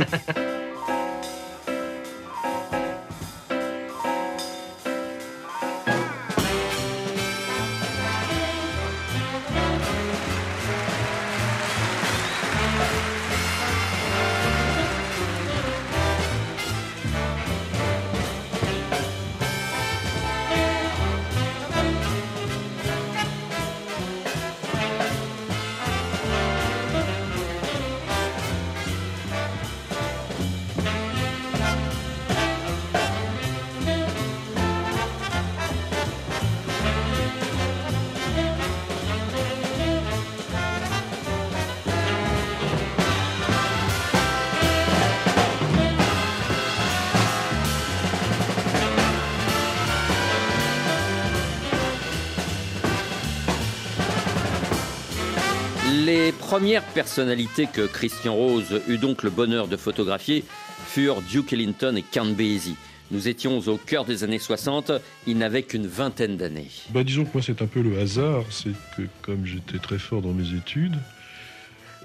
Premières 56.53 56.83
personnalités 56.83 57.65
que 57.65 57.88
Christian 57.88 58.36
Rose 58.36 58.79
eut 58.88 59.00
donc 59.00 59.24
le 59.24 59.31
bonheur 59.31 59.67
de 59.67 59.75
photographier 59.75 60.43
furent 60.86 61.24
Duke 61.24 61.51
Ellington 61.51 61.95
et 61.95 62.03
Count 62.03 62.36
Basie. 62.38 62.75
Nous 63.10 63.27
étions 63.27 63.57
au 63.57 63.77
cœur 63.77 64.05
des 64.05 64.24
années 64.24 64.38
60, 64.38 64.91
il 65.25 65.39
n'avait 65.39 65.63
qu'une 65.63 65.88
vingtaine 65.88 66.38
d'années. 66.38 66.69
bah, 66.91 67.03
disons 67.03 67.25
que 67.25 67.31
moi, 67.33 67.41
c'est 67.41 67.63
un 67.63 67.65
peu 67.65 67.81
le 67.81 67.98
hasard, 67.98 68.43
c'est 68.51 68.74
que 68.95 69.01
comme 69.24 69.48
j'étais 69.48 69.79
très 69.79 69.98
fort 69.98 70.22
dans 70.22 70.31
mes 70.31 70.53
études, 70.55 70.93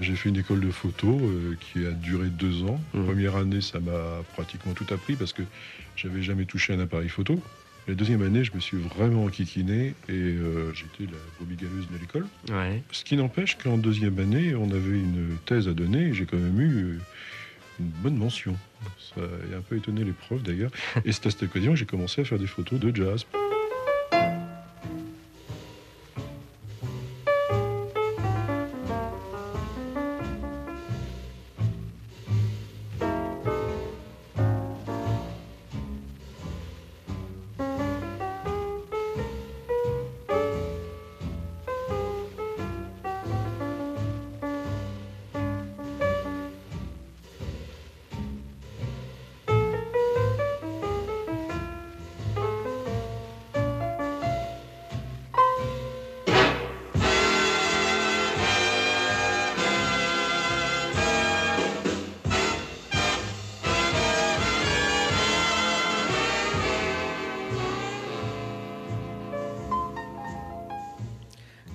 j'ai 0.01 0.17
fait 0.17 0.31
une 0.31 0.39
école 0.39 0.61
de 0.61 0.71
photo 0.71 1.09
euh, 1.09 1.55
qui 1.61 1.85
a 1.85 1.91
duré 1.91 2.29
deux 2.29 2.63
ans. 2.63 2.81
Mhm. 2.95 3.05
Première 3.05 3.37
année, 3.37 3.61
ça 3.61 3.81
m'a 3.81 4.23
pratiquement 4.33 4.73
tout 4.73 4.87
appris 4.95 5.15
parce 5.15 5.35
que 5.35 5.43
j'avais 5.95 6.23
jamais 6.23 6.47
touché 6.47 6.73
un 6.73 6.81
appareil 6.81 7.11
photo. 7.11 7.39
La 7.89 7.95
deuxième 7.95 8.21
année, 8.21 8.45
je 8.45 8.53
me 8.55 8.61
suis 8.61 8.77
vraiment 8.77 9.25
enquiquiné 9.25 9.95
et 10.11 10.13
euh, 10.13 10.75
j'étais 10.75 11.11
la 11.11 11.19
brebis 11.39 11.57
galeuse 11.57 11.89
de 11.91 11.99
l'école. 11.99 12.27
Ouais. 12.51 12.83
Ce 12.93 13.03
qui 13.03 13.17
n'empêche 13.17 13.57
qu'en 13.57 13.79
deuxième 13.79 14.19
année, 14.19 14.55
on 14.55 14.71
avait 14.71 14.99
une 14.99 15.39
thèse 15.47 15.69
à 15.69 15.73
donner 15.73 16.09
et 16.09 16.13
j'ai 16.13 16.27
quand 16.27 16.37
même 16.37 16.61
eu 16.61 16.85
euh, 16.85 16.99
une 17.81 17.87
bonne 18.03 18.17
mention. 18.17 18.57
Ça 18.99 19.23
a 19.23 19.57
un 19.57 19.63
peu 19.63 19.77
étonné 19.77 20.05
les 20.05 20.13
profs 20.13 20.43
d'ailleurs. 20.43 20.71
Et 21.07 21.13
c'est 21.13 21.27
à 21.27 21.31
cette 21.31 21.45
occasion 21.45 21.73
que 21.73 21.79
j'ai 21.79 21.87
commencé 21.87 22.21
à 22.21 22.25
faire 22.25 22.39
des 22.39 22.47
photos 22.47 22.79
de 22.79 22.95
jazz. 22.95 23.25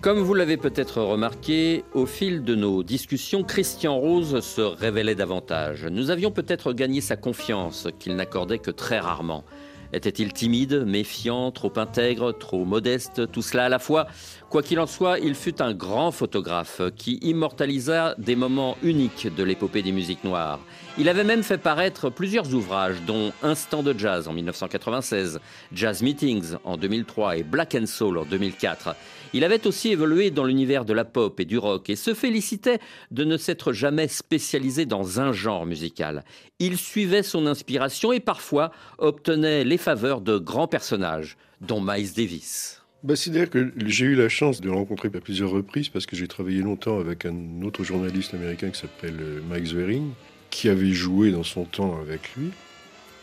Comme 0.04 0.20
vous 0.20 0.34
l'avez 0.34 0.58
peut-être 0.58 1.02
remarqué, 1.02 1.86
au 1.94 2.06
fil 2.06 2.44
de 2.44 2.56
nos 2.56 2.84
discussions, 2.84 3.42
Christian 3.42 3.98
Rose 3.98 4.42
se 4.42 4.60
révélait 4.60 5.16
davantage. 5.16 5.86
Nous 5.86 6.12
avions 6.12 6.30
peut-être 6.30 6.74
gagné 6.74 7.00
sa 7.00 7.16
confiance, 7.16 7.88
qu'il 8.00 8.18
n'accordait 8.18 8.60
que 8.60 8.70
très 8.70 9.00
rarement. 9.00 9.46
Était-il 9.94 10.34
timide, 10.34 10.84
méfiant, 10.86 11.52
trop 11.52 11.72
intègre, 11.78 12.34
trop 12.34 12.66
modeste, 12.66 13.32
tout 13.32 13.42
cela 13.42 13.64
à 13.64 13.70
la 13.70 13.80
fois 13.80 14.08
Quoi 14.54 14.62
qu'il 14.62 14.80
en 14.80 14.86
soit, 14.86 15.18
il 15.18 15.34
fut 15.34 15.64
un 15.64 15.74
grand 15.74 16.12
photographe 16.12 16.80
qui 16.96 17.18
immortalisa 17.24 18.14
des 18.20 18.36
moments 18.36 18.78
uniques 18.84 19.34
de 19.36 19.42
l'épopée 19.44 19.82
des 19.82 19.92
musiques 19.92 20.24
noires. 20.24 20.60
Il 21.00 21.10
avait 21.10 21.24
même 21.24 21.42
fait 21.42 21.58
paraître 21.58 22.12
plusieurs 22.12 22.54
ouvrages, 22.54 23.02
dont 23.08 23.32
Instant 23.42 23.82
de 23.82 23.98
Jazz 23.98 24.28
en 24.28 24.34
1996, 24.34 25.40
Jazz 25.72 26.04
Meetings 26.04 26.54
en 26.66 26.78
2003 26.78 27.38
et 27.38 27.44
Black 27.44 27.74
and 27.74 27.88
Soul 27.88 28.20
en 28.20 28.26
2004. 28.26 28.96
Il 29.34 29.44
avait 29.44 29.66
aussi 29.66 29.90
évolué 29.90 30.30
dans 30.30 30.44
l'univers 30.44 30.86
de 30.86 30.94
la 30.94 31.04
pop 31.04 31.40
et 31.40 31.46
du 31.46 31.58
rock 31.58 31.90
et 31.90 31.96
se 31.96 32.14
félicitait 32.14 32.78
de 33.10 33.24
ne 33.24 33.38
s'être 33.38 33.74
jamais 33.74 34.08
spécialisé 34.08 34.86
dans 34.86 35.20
un 35.20 35.32
genre 35.32 35.66
musical. 35.66 36.24
Il 36.60 36.78
suivait 36.78 37.24
son 37.24 37.48
inspiration 37.48 38.14
et 38.14 38.20
parfois 38.20 38.70
obtenait 39.00 39.64
les 39.64 39.80
faveurs 39.80 40.22
de 40.22 40.38
grands 40.38 40.68
personnages, 40.68 41.38
dont 41.60 41.82
Miles 41.82 42.14
Davis. 42.14 42.83
Bah, 43.04 43.18
C'est-à-dire 43.18 43.50
que 43.50 43.74
j'ai 43.86 44.06
eu 44.06 44.16
la 44.16 44.30
chance 44.30 44.62
de 44.62 44.68
le 44.68 44.74
rencontrer 44.74 45.10
à 45.14 45.20
plusieurs 45.20 45.50
reprises 45.50 45.90
parce 45.90 46.06
que 46.06 46.16
j'ai 46.16 46.28
travaillé 46.28 46.62
longtemps 46.62 47.00
avec 47.00 47.26
un 47.26 47.62
autre 47.62 47.84
journaliste 47.84 48.34
américain 48.34 48.70
qui 48.70 48.80
s'appelle 48.80 49.18
euh, 49.20 49.42
Mike 49.50 49.66
Zwering, 49.66 50.12
qui 50.50 50.70
avait 50.70 50.94
joué 50.94 51.32
dans 51.32 51.44
son 51.44 51.66
temps 51.66 52.00
avec 52.00 52.34
lui. 52.36 52.52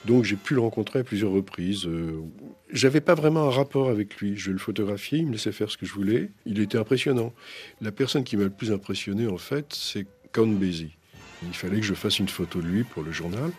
Donc 0.05 0.25
j'ai 0.25 0.37
pu 0.37 0.55
le 0.55 0.61
rencontrer 0.61 0.99
à 0.99 1.05
plusieurs 1.05 1.31
reprises. 1.31 1.87
Euh, 1.87 2.21
J'avais 2.71 3.01
pas 3.01 3.15
vraiment 3.15 3.45
un 3.47 3.51
rapport 3.51 3.89
avec 3.89 4.17
lui. 4.17 4.37
Je 4.37 4.51
le 4.51 4.59
photographiais, 4.59 5.19
il 5.19 5.27
me 5.27 5.33
laissait 5.33 5.53
faire 5.53 5.71
ce 5.71 5.79
que 5.79 5.87
je 5.87 5.95
voulais. 5.95 6.31
Il 6.45 6.61
était 6.61 6.79
impressionnant. 6.79 7.33
La 7.81 7.93
personne 7.93 8.25
qui 8.25 8.37
m'a 8.37 8.45
le 8.45 8.51
plus 8.51 8.73
impressionné, 8.73 9.27
en 9.29 9.39
fait, 9.39 9.67
c'est 9.73 10.07
Count 10.33 10.47
Basie. 10.47 10.97
Il 11.43 11.55
fallait 11.55 11.81
que 11.81 11.87
je 11.87 11.95
fasse 11.95 12.19
une 12.19 12.29
photo 12.29 12.61
de 12.61 12.67
lui 12.67 12.85
pour 12.85 13.03
le 13.03 13.13
journal. 13.13 13.51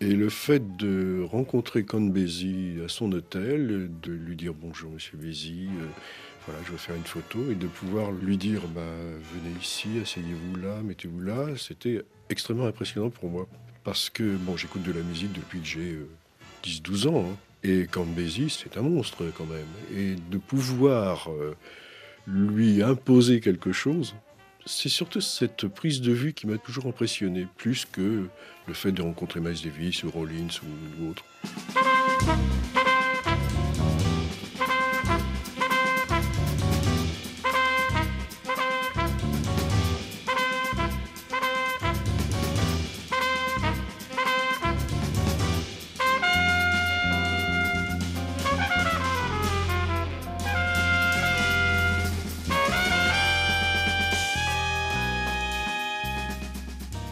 Et 0.00 0.12
le 0.12 0.28
fait 0.28 0.76
de 0.76 1.22
rencontrer 1.22 1.84
Basie 2.10 2.74
à 2.84 2.88
son 2.88 3.10
hôtel, 3.12 3.90
de 4.02 4.12
lui 4.12 4.36
dire 4.36 4.52
bonjour 4.52 4.90
Monsieur 4.90 5.16
Basie, 5.16 5.68
euh, 5.80 5.86
voilà, 6.46 6.62
je 6.66 6.72
veux 6.72 6.76
faire 6.76 6.96
une 6.96 7.04
photo, 7.04 7.38
et 7.50 7.54
de 7.54 7.66
pouvoir 7.66 8.12
lui 8.12 8.36
dire 8.36 8.60
bah, 8.74 8.82
venez 9.32 9.54
ici, 9.60 9.88
asseyez-vous 10.02 10.60
là, 10.60 10.82
mettez-vous 10.82 11.20
là, 11.20 11.46
c'était 11.56 12.02
extrêmement 12.28 12.66
impressionnant 12.66 13.08
pour 13.08 13.30
moi. 13.30 13.48
Parce 13.84 14.10
que 14.10 14.36
bon, 14.36 14.56
j'écoute 14.56 14.82
de 14.82 14.92
la 14.92 15.00
musique 15.00 15.32
depuis 15.32 15.60
que 15.60 15.66
j'ai 15.66 15.92
euh, 15.92 16.08
10-12 16.64 17.08
ans. 17.08 17.24
hein. 17.30 17.36
Et 17.64 17.86
Basie, 18.14 18.50
c'est 18.50 18.76
un 18.76 18.82
monstre 18.82 19.24
quand 19.36 19.46
même. 19.46 19.66
Et 19.96 20.14
de 20.30 20.36
pouvoir 20.36 21.30
euh, 21.30 21.56
lui 22.26 22.82
imposer 22.82 23.40
quelque 23.40 23.72
chose, 23.72 24.14
c'est 24.66 24.88
surtout 24.88 25.20
cette 25.20 25.68
prise 25.68 26.00
de 26.00 26.12
vue 26.12 26.34
qui 26.34 26.46
m'a 26.46 26.58
toujours 26.58 26.86
impressionné, 26.86 27.46
plus 27.56 27.86
que 27.90 28.28
le 28.66 28.74
fait 28.74 28.92
de 28.92 29.00
rencontrer 29.00 29.40
Miles 29.40 29.62
Davis 29.62 30.02
ou 30.02 30.10
Rollins 30.10 30.48
ou, 30.62 31.04
ou 31.04 31.10
autre. 31.10 31.24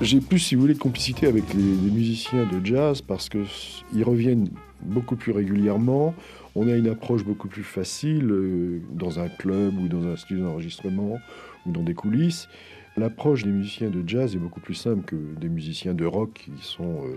J'ai 0.04 0.20
plus, 0.20 0.38
si 0.38 0.54
vous 0.54 0.60
voulez, 0.60 0.74
de 0.74 0.78
complicité 0.78 1.26
avec 1.26 1.54
les, 1.54 1.62
musiciens 1.62 2.44
de 2.44 2.62
jazz 2.62 3.00
parce 3.00 3.30
qu'ils 3.30 4.04
reviennent 4.04 4.50
beaucoup 4.82 5.16
plus 5.16 5.32
régulièrement. 5.32 6.14
On 6.54 6.68
a 6.68 6.76
une 6.76 6.88
approche 6.88 7.24
beaucoup 7.24 7.48
plus 7.48 7.62
facile 7.62 8.30
euh, 8.30 8.82
dans 8.92 9.18
un 9.18 9.30
club 9.30 9.78
ou 9.78 9.88
dans 9.88 10.06
un 10.06 10.16
studio 10.16 10.44
d'enregistrement 10.44 11.18
ou 11.64 11.72
dans 11.72 11.82
des 11.82 11.94
coulisses. 11.94 12.50
L'approche 12.98 13.44
des 13.44 13.50
musiciens 13.50 13.88
de 13.88 14.06
jazz 14.06 14.34
est 14.34 14.38
beaucoup 14.38 14.60
plus 14.60 14.74
simple 14.74 15.06
que 15.06 15.16
des 15.40 15.48
musiciens 15.48 15.94
de 15.94 16.04
rock 16.04 16.34
qui 16.34 16.62
sont 16.62 17.06
euh, 17.06 17.16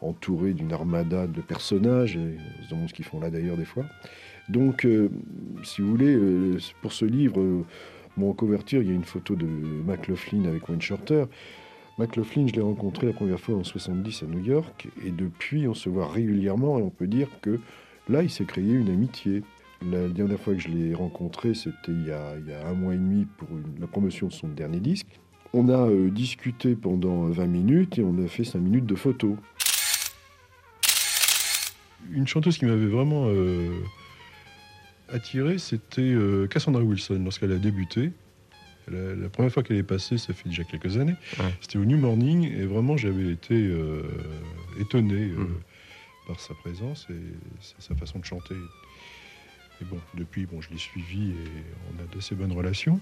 entourés 0.00 0.52
d'une 0.52 0.72
armada 0.72 1.26
de 1.26 1.40
personnages, 1.40 2.16
et 2.16 2.38
ce 2.70 2.94
qu'ils 2.94 3.04
font 3.04 3.18
là 3.18 3.30
d'ailleurs 3.30 3.56
des 3.56 3.64
fois. 3.64 3.86
Donc, 4.48 4.84
euh, 4.84 5.08
si 5.64 5.82
vous 5.82 5.90
voulez, 5.90 6.16
pour 6.80 6.92
ce 6.92 7.04
livre, 7.04 7.64
mon 8.16 8.32
couverture, 8.34 8.82
il 8.82 8.88
y 8.88 8.92
a 8.92 8.94
une 8.94 9.02
photo 9.02 9.34
de 9.34 9.46
McLaughlin 9.84 10.44
avec 10.44 10.68
Wayne 10.68 10.80
Shorter. 10.80 11.24
McLaughlin, 12.04 12.46
je 12.46 12.52
l'ai 12.54 12.62
rencontré 12.62 13.06
la 13.06 13.12
première 13.12 13.38
fois 13.38 13.56
en 13.56 13.64
70 13.64 14.22
à 14.22 14.26
New 14.26 14.42
York, 14.42 14.88
et 15.04 15.10
depuis, 15.10 15.68
on 15.68 15.74
se 15.74 15.90
voit 15.90 16.08
régulièrement, 16.08 16.78
et 16.78 16.82
on 16.82 16.88
peut 16.90 17.06
dire 17.06 17.28
que 17.42 17.60
là, 18.08 18.22
il 18.22 18.30
s'est 18.30 18.44
créé 18.46 18.72
une 18.72 18.88
amitié. 18.88 19.42
La 19.90 20.08
dernière 20.08 20.38
fois 20.40 20.54
que 20.54 20.60
je 20.60 20.68
l'ai 20.68 20.94
rencontré, 20.94 21.52
c'était 21.54 21.92
il, 21.92 22.06
y 22.06 22.10
a- 22.10 22.68
un 22.68 22.72
mois 22.74 22.94
et 22.94 22.98
demi 22.98 23.26
pour 23.36 23.48
la 23.78 23.86
promotion 23.86 24.28
de 24.28 24.32
son 24.32 24.48
dernier 24.48 24.80
disque. 24.80 25.06
On 25.52 25.68
a 25.68 25.88
euh, 25.88 26.10
discuté 26.10 26.74
pendant 26.74 27.24
20 27.28 27.46
minutes 27.46 27.98
et 27.98 28.02
on 28.02 28.16
a 28.24 28.28
fait 28.28 28.44
5 28.44 28.58
minutes 28.60 28.86
de 28.86 28.94
photos. 28.94 29.36
Une 32.12 32.26
chanteuse 32.26 32.56
qui 32.58 32.64
m'avait 32.66 32.86
vraiment 32.86 33.24
euh, 33.26 33.70
attiré, 35.12 35.58
c'était 35.58 36.00
euh, 36.02 36.46
Cassandra 36.46 36.82
Wilson 36.82 37.20
lorsqu'elle 37.24 37.52
a 37.52 37.58
débuté. 37.58 38.12
La, 38.90 39.14
la 39.14 39.28
première 39.28 39.52
fois 39.52 39.62
qu'elle 39.62 39.76
est 39.76 39.82
passée, 39.82 40.18
ça 40.18 40.32
fait 40.34 40.48
déjà 40.48 40.64
quelques 40.64 40.96
années, 40.98 41.16
Ouais. 41.38 41.50
c'était 41.60 41.78
au 41.78 41.84
New 41.84 41.96
Morning 41.98 42.50
et 42.50 42.64
vraiment 42.66 42.96
j'avais 42.96 43.30
été 43.32 43.54
euh, 43.54 44.02
étonné 44.78 45.30
euh, 45.30 45.38
Mhm. 45.38 45.60
par 46.26 46.40
sa 46.40 46.54
présence 46.54 47.06
et 47.10 47.22
sa, 47.78 47.94
façon 47.94 48.18
de 48.18 48.24
chanter. 48.24 48.68
Et 49.80 49.84
bon, 49.84 50.00
depuis, 50.14 50.46
bon, 50.46 50.60
je 50.60 50.70
l'ai 50.70 50.78
suivi 50.78 51.30
et 51.30 51.64
on 51.88 52.02
a 52.02 52.06
d'assez 52.06 52.34
bonnes 52.34 52.52
relations. 52.52 53.00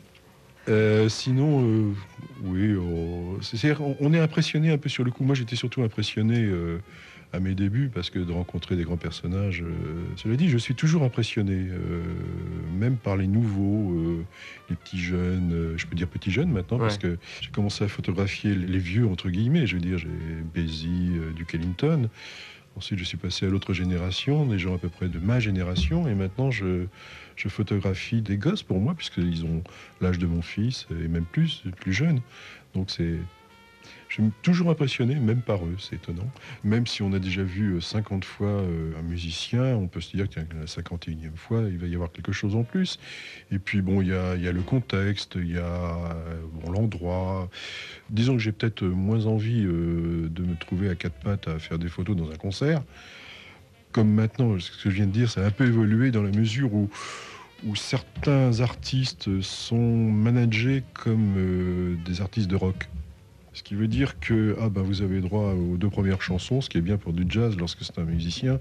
Euh, 0.68 1.08
sinon, 1.08 1.64
euh, 1.66 1.94
oui, 2.40 2.74
oh, 2.74 3.38
c'est- 3.40 3.78
on, 3.80 3.96
on 4.00 4.12
est 4.12 4.18
impressionné 4.18 4.70
un 4.70 4.78
peu 4.78 4.88
sur 4.88 5.02
le 5.02 5.10
coup. 5.10 5.24
Moi, 5.24 5.34
j'étais 5.34 5.56
surtout 5.56 5.82
impressionné 5.82 6.44
euh, 6.44 6.78
à 7.32 7.40
mes 7.40 7.54
débuts 7.54 7.90
parce 7.92 8.10
que 8.10 8.18
de 8.18 8.32
rencontrer 8.32 8.74
des 8.76 8.84
grands 8.84 8.96
personnages. 8.96 9.62
euh, 9.62 10.02
cela 10.16 10.36
dit, 10.36 10.48
je 10.48 10.58
suis 10.58 10.74
toujours 10.74 11.02
impressionné, 11.02 11.66
euh, 11.70 12.02
même 12.78 12.96
par 12.96 13.16
les 13.16 13.26
nouveaux, 13.26 13.92
euh, 13.92 14.24
les 14.70 14.76
petits 14.76 14.98
jeunes. 14.98 15.74
je 15.76 15.86
peux 15.86 15.94
dire 15.94 16.08
petits 16.08 16.30
jeunes 16.30 16.50
maintenant 16.50 16.78
parce 16.78 16.98
que 16.98 17.18
j'ai 17.40 17.50
commencé 17.50 17.84
à 17.84 17.88
photographier 17.88 18.54
les, 18.54 18.66
les 18.66 18.78
vieux 18.78 19.06
entre 19.06 19.28
guillemets. 19.28 19.66
Je 19.66 19.74
veux 19.74 19.82
dire, 19.82 19.98
j'ai 19.98 20.08
euh, 20.56 21.32
Duke 21.34 21.54
Ellington. 21.54 22.08
Ensuite, 22.76 22.98
je 23.00 23.04
suis 23.04 23.16
passé 23.16 23.44
à 23.44 23.48
l'autre 23.48 23.72
génération, 23.72 24.46
des 24.46 24.58
gens 24.58 24.74
à 24.74 24.78
peu 24.78 24.88
près 24.88 25.08
de 25.08 25.18
ma 25.18 25.40
génération, 25.40 26.06
et 26.06 26.14
maintenant 26.14 26.52
je, 26.52 26.86
je 27.34 27.48
photographie 27.48 28.22
des 28.22 28.36
gosses 28.36 28.62
pour 28.62 28.78
moi, 28.78 28.94
puisqu'ils 28.94 29.44
ont 29.44 29.64
l'âge 30.00 30.18
de 30.18 30.26
mon 30.26 30.42
fils, 30.42 30.86
et 30.92 31.08
même 31.08 31.24
plus, 31.24 31.64
plus 31.76 31.92
jeunes. 31.92 32.20
Donc 32.74 32.90
c'est. 32.90 33.16
Je 34.08 34.14
suis 34.14 34.30
toujours 34.42 34.70
impressionné, 34.70 35.16
même 35.16 35.42
par 35.42 35.64
eux, 35.64 35.76
c'est 35.78 35.96
étonnant. 35.96 36.30
Même 36.64 36.86
si 36.86 37.02
on 37.02 37.12
a 37.12 37.18
déjà 37.18 37.42
vu 37.42 37.74
euh, 37.74 37.80
50 37.80 38.24
fois 38.24 38.48
euh, 38.48 38.98
un 38.98 39.02
musicien, 39.02 39.76
on 39.76 39.86
peut 39.86 40.00
se 40.00 40.16
dire 40.16 40.28
qu'à 40.28 40.40
la 40.40 40.64
51e 40.64 41.36
fois, 41.36 41.62
il 41.68 41.78
va 41.78 41.86
y 41.86 41.94
avoir 41.94 42.10
quelque 42.10 42.32
chose 42.32 42.56
en 42.56 42.64
plus. 42.64 42.98
Et 43.52 43.58
puis 43.58 43.82
bon, 43.82 44.00
il 44.00 44.08
y 44.08 44.14
a, 44.14 44.34
le 44.34 44.62
contexte, 44.62 45.34
il 45.36 45.52
y 45.52 45.58
a 45.58 45.62
euh, 45.62 46.40
l'endroit. 46.72 47.50
Disons 48.10 48.34
que 48.34 48.42
j'ai 48.42 48.52
peut-être 48.52 48.82
euh, 48.84 48.88
moins 48.88 49.26
envie 49.26 49.64
euh, 49.64 50.28
de 50.30 50.42
me 50.42 50.56
trouver 50.56 50.88
à 50.88 50.94
quatre 50.94 51.18
pattes 51.20 51.48
à 51.48 51.58
faire 51.58 51.78
des 51.78 51.88
photos 51.88 52.16
dans 52.16 52.30
un 52.30 52.36
concert. 52.36 52.82
Comme 53.92 54.10
maintenant, 54.10 54.58
ce 54.58 54.70
que 54.70 54.90
je 54.90 54.96
viens 54.96 55.06
de 55.06 55.12
dire, 55.12 55.30
ça 55.30 55.42
a 55.42 55.46
un 55.46 55.50
peu 55.50 55.66
évolué 55.66 56.10
dans 56.10 56.22
la 56.22 56.30
mesure 56.30 56.72
où, 56.72 56.88
certains 57.74 58.60
artistes 58.60 59.40
sont 59.40 59.96
managés 59.96 60.84
comme 60.94 61.34
euh, 61.36 61.96
des 62.06 62.20
artistes 62.20 62.48
de 62.48 62.54
rock. 62.56 62.88
Ce 63.52 63.62
qui 63.62 63.74
veut 63.74 63.88
dire 63.88 64.20
que 64.20 64.56
ah 64.60 64.68
ben, 64.68 64.82
vous 64.82 65.02
avez 65.02 65.20
droit 65.20 65.52
aux 65.52 65.76
deux 65.76 65.90
premières 65.90 66.22
chansons, 66.22 66.60
ce 66.60 66.68
qui 66.68 66.78
est 66.78 66.82
bien 66.82 66.96
pour 66.96 67.12
du 67.12 67.24
jazz 67.28 67.56
lorsque 67.58 67.82
c'est 67.82 67.98
un 67.98 68.04
musicien. 68.04 68.60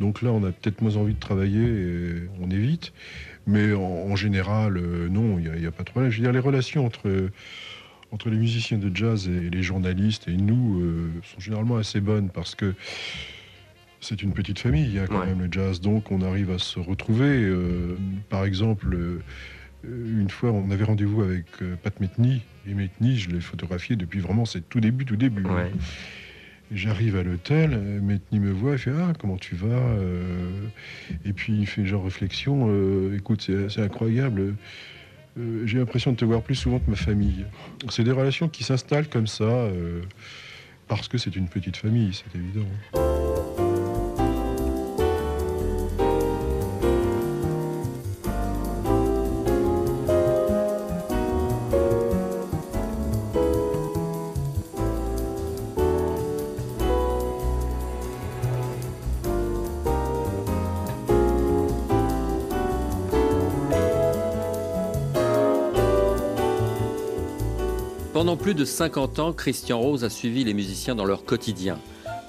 Donc 0.00 0.22
là, 0.22 0.30
on 0.30 0.44
a 0.44 0.52
peut-être 0.52 0.80
moins 0.80 0.96
envie 0.96 1.14
de 1.14 1.18
travailler 1.18 1.64
et 1.66 2.14
on 2.40 2.50
évite. 2.50 2.92
Mais 3.46 3.72
en, 3.72 3.80
en 3.82 4.16
général, 4.16 4.76
euh, 4.76 5.08
non, 5.08 5.38
il 5.38 5.50
n'y 5.60 5.66
a, 5.66 5.70
pas 5.72 5.82
de 5.82 5.90
problème. 5.90 6.10
Je 6.10 6.18
veux 6.18 6.22
dire, 6.22 6.32
les 6.32 6.38
relations 6.38 6.86
entre, 6.86 7.30
entre 8.12 8.30
les 8.30 8.36
musiciens 8.36 8.78
de 8.78 8.94
jazz 8.94 9.28
et 9.28 9.50
les 9.50 9.62
journalistes 9.62 10.28
et 10.28 10.36
nous 10.36 10.80
euh, 10.80 11.10
sont 11.24 11.40
généralement 11.40 11.76
assez 11.76 12.00
bonnes 12.00 12.30
parce 12.30 12.54
que 12.54 12.74
c'est 14.00 14.22
une 14.22 14.32
petite 14.32 14.60
famille, 14.60 14.84
il 14.84 14.94
y 14.94 14.98
a 15.00 15.08
quand 15.08 15.18
Ouais. 15.18 15.26
même 15.26 15.40
le 15.42 15.48
jazz, 15.50 15.80
donc 15.80 16.12
on 16.12 16.22
arrive 16.22 16.52
à 16.52 16.58
se 16.58 16.78
retrouver. 16.78 17.42
euh, 17.42 17.96
par 18.30 18.44
exemple, 18.44 18.94
euh, 18.94 19.20
une 19.84 20.28
fois, 20.30 20.50
on 20.50 20.70
avait 20.70 20.84
rendez-vous 20.84 21.22
avec 21.22 21.46
euh, 21.62 21.76
Pat 21.82 21.98
Metheny, 22.00 22.42
et 22.66 22.74
Metheny, 22.74 23.16
je 23.16 23.30
l'ai 23.30 23.40
photographié 23.40 23.96
depuis 23.96 24.20
vraiment 24.20 24.44
ses 24.44 24.60
tout 24.60 24.80
début, 24.80 25.04
tout 25.04 25.16
début. 25.16 25.44
Ouais. 25.44 25.70
J'arrive 26.70 27.16
à 27.16 27.22
l'hôtel, 27.22 27.70
euh, 27.72 28.00
Metni 28.00 28.40
me 28.40 28.50
voit, 28.50 28.72
il 28.72 28.78
fait 28.78 28.90
Ah, 28.94 29.12
comment 29.18 29.38
tu 29.38 29.54
vas 29.54 29.68
Euh, 29.68 30.66
Et 31.24 31.32
puis 31.32 31.54
il 31.60 31.66
fait 31.66 31.86
genre 31.86 32.04
réflexion 32.04 32.66
euh, 32.68 33.16
Écoute, 33.16 33.40
c'est 33.40 33.70
c'est 33.70 33.80
incroyable. 33.80 34.54
Euh, 35.38 35.62
J'ai 35.66 35.78
l'impression 35.78 36.12
de 36.12 36.16
te 36.18 36.26
voir 36.26 36.42
plus 36.42 36.56
souvent 36.56 36.78
que 36.78 36.90
ma 36.90 36.96
famille. 36.96 37.46
C'est 37.88 38.04
des 38.04 38.12
relations 38.12 38.48
qui 38.50 38.64
s'installent 38.64 39.08
comme 39.08 39.26
ça, 39.28 39.44
euh, 39.44 40.02
parce 40.88 41.08
que 41.08 41.16
c'est 41.16 41.36
une 41.36 41.48
petite 41.48 41.78
famille, 41.78 42.12
c'est 42.12 42.38
évident. 42.38 43.47
Pendant 68.28 68.42
plus 68.42 68.52
de 68.54 68.66
50 68.66 69.20
ans, 69.20 69.32
Christian 69.32 69.78
Rose 69.80 70.04
a 70.04 70.10
suivi 70.10 70.44
les 70.44 70.52
musiciens 70.52 70.94
dans 70.94 71.06
leur 71.06 71.24
quotidien. 71.24 71.78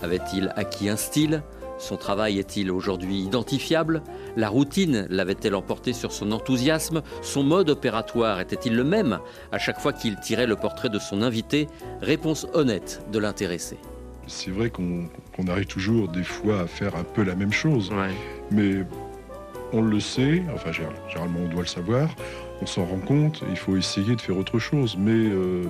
Avait-il 0.01 0.53
acquis 0.55 0.88
un 0.88 0.95
style? 0.95 1.43
Son 1.77 1.97
travail 1.97 2.39
est-il 2.39 2.71
aujourd'hui 2.71 3.19
identifiable? 3.19 4.01
La 4.38 4.47
routine 4.47 5.07
l'avait-elle 5.09 5.55
emporté 5.55 5.91
sur 5.91 6.13
son 6.13 6.31
enthousiasme? 6.31 7.01
Son 7.21 7.43
mode 7.43 7.69
opératoire 7.69 8.39
était-il 8.39 8.77
le 8.77 8.85
même? 8.85 9.19
À 9.51 9.57
chaque 9.59 9.81
fois 9.81 9.91
qu'il 9.91 10.17
tirait 10.21 10.47
le 10.47 10.55
portrait 10.55 10.88
de 10.88 10.99
son 10.99 11.21
invité 11.21 11.67
Réponse 12.01 12.47
honnête 12.53 13.01
de 13.12 13.19
l'intéressé. 13.19 13.75
C'est 14.25 14.51
vrai 14.51 14.69
qu'on 14.69 15.09
arrive 15.49 15.65
toujours 15.65 16.07
des 16.07 16.23
fois 16.23 16.62
à 16.62 16.67
faire 16.67 16.95
un 16.95 17.03
peu 17.03 17.23
la 17.23 17.35
même 17.35 17.51
chose, 17.51 17.91
Ouais. 17.91 18.13
mais 18.51 18.85
on 19.73 19.81
le 19.81 19.99
sait, 19.99 20.43
enfin 20.55 20.71
gé- 20.71 20.83
généralement 21.09 21.39
on 21.43 21.49
doit 21.49 21.63
le 21.63 21.67
savoir, 21.67 22.07
on 22.62 22.65
s'en 22.65 22.86
rend 22.86 23.00
compte, 23.00 23.43
il 23.50 23.58
faut 23.58 23.78
essayer 23.78 24.15
de 24.15 24.22
faire 24.22 24.38
autre 24.38 24.60
chose, 24.60 24.98
mais 24.98 25.12
euh, 25.12 25.63